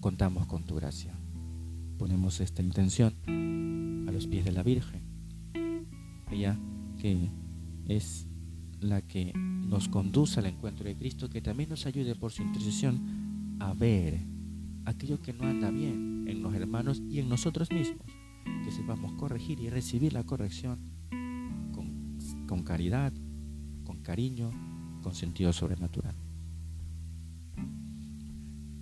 Contamos 0.00 0.48
con 0.48 0.64
tu 0.64 0.74
gracia. 0.74 1.17
Ponemos 1.98 2.40
esta 2.40 2.62
intención 2.62 3.14
a 4.08 4.12
los 4.12 4.26
pies 4.26 4.44
de 4.44 4.52
la 4.52 4.62
Virgen, 4.62 5.02
ella 6.30 6.58
que 6.98 7.30
es 7.88 8.26
la 8.80 9.02
que 9.02 9.32
nos 9.34 9.88
conduce 9.88 10.40
al 10.40 10.46
encuentro 10.46 10.84
de 10.84 10.96
Cristo, 10.96 11.28
que 11.28 11.42
también 11.42 11.70
nos 11.70 11.86
ayude 11.86 12.14
por 12.14 12.30
su 12.30 12.42
intercesión 12.42 13.56
a 13.60 13.74
ver 13.74 14.20
aquello 14.84 15.20
que 15.20 15.32
no 15.32 15.44
anda 15.44 15.70
bien 15.70 16.26
en 16.28 16.42
los 16.42 16.54
hermanos 16.54 17.02
y 17.10 17.18
en 17.18 17.28
nosotros 17.28 17.70
mismos 17.70 18.06
que 18.64 18.70
sepamos 18.70 19.12
corregir 19.14 19.60
y 19.60 19.68
recibir 19.68 20.12
la 20.12 20.24
corrección 20.24 20.78
con, 22.46 22.62
caridad, 22.62 23.12
con 23.84 24.02
cariño, 24.02 24.50
con 25.02 25.14
sentido 25.14 25.52
sobrenatural. 25.52 26.14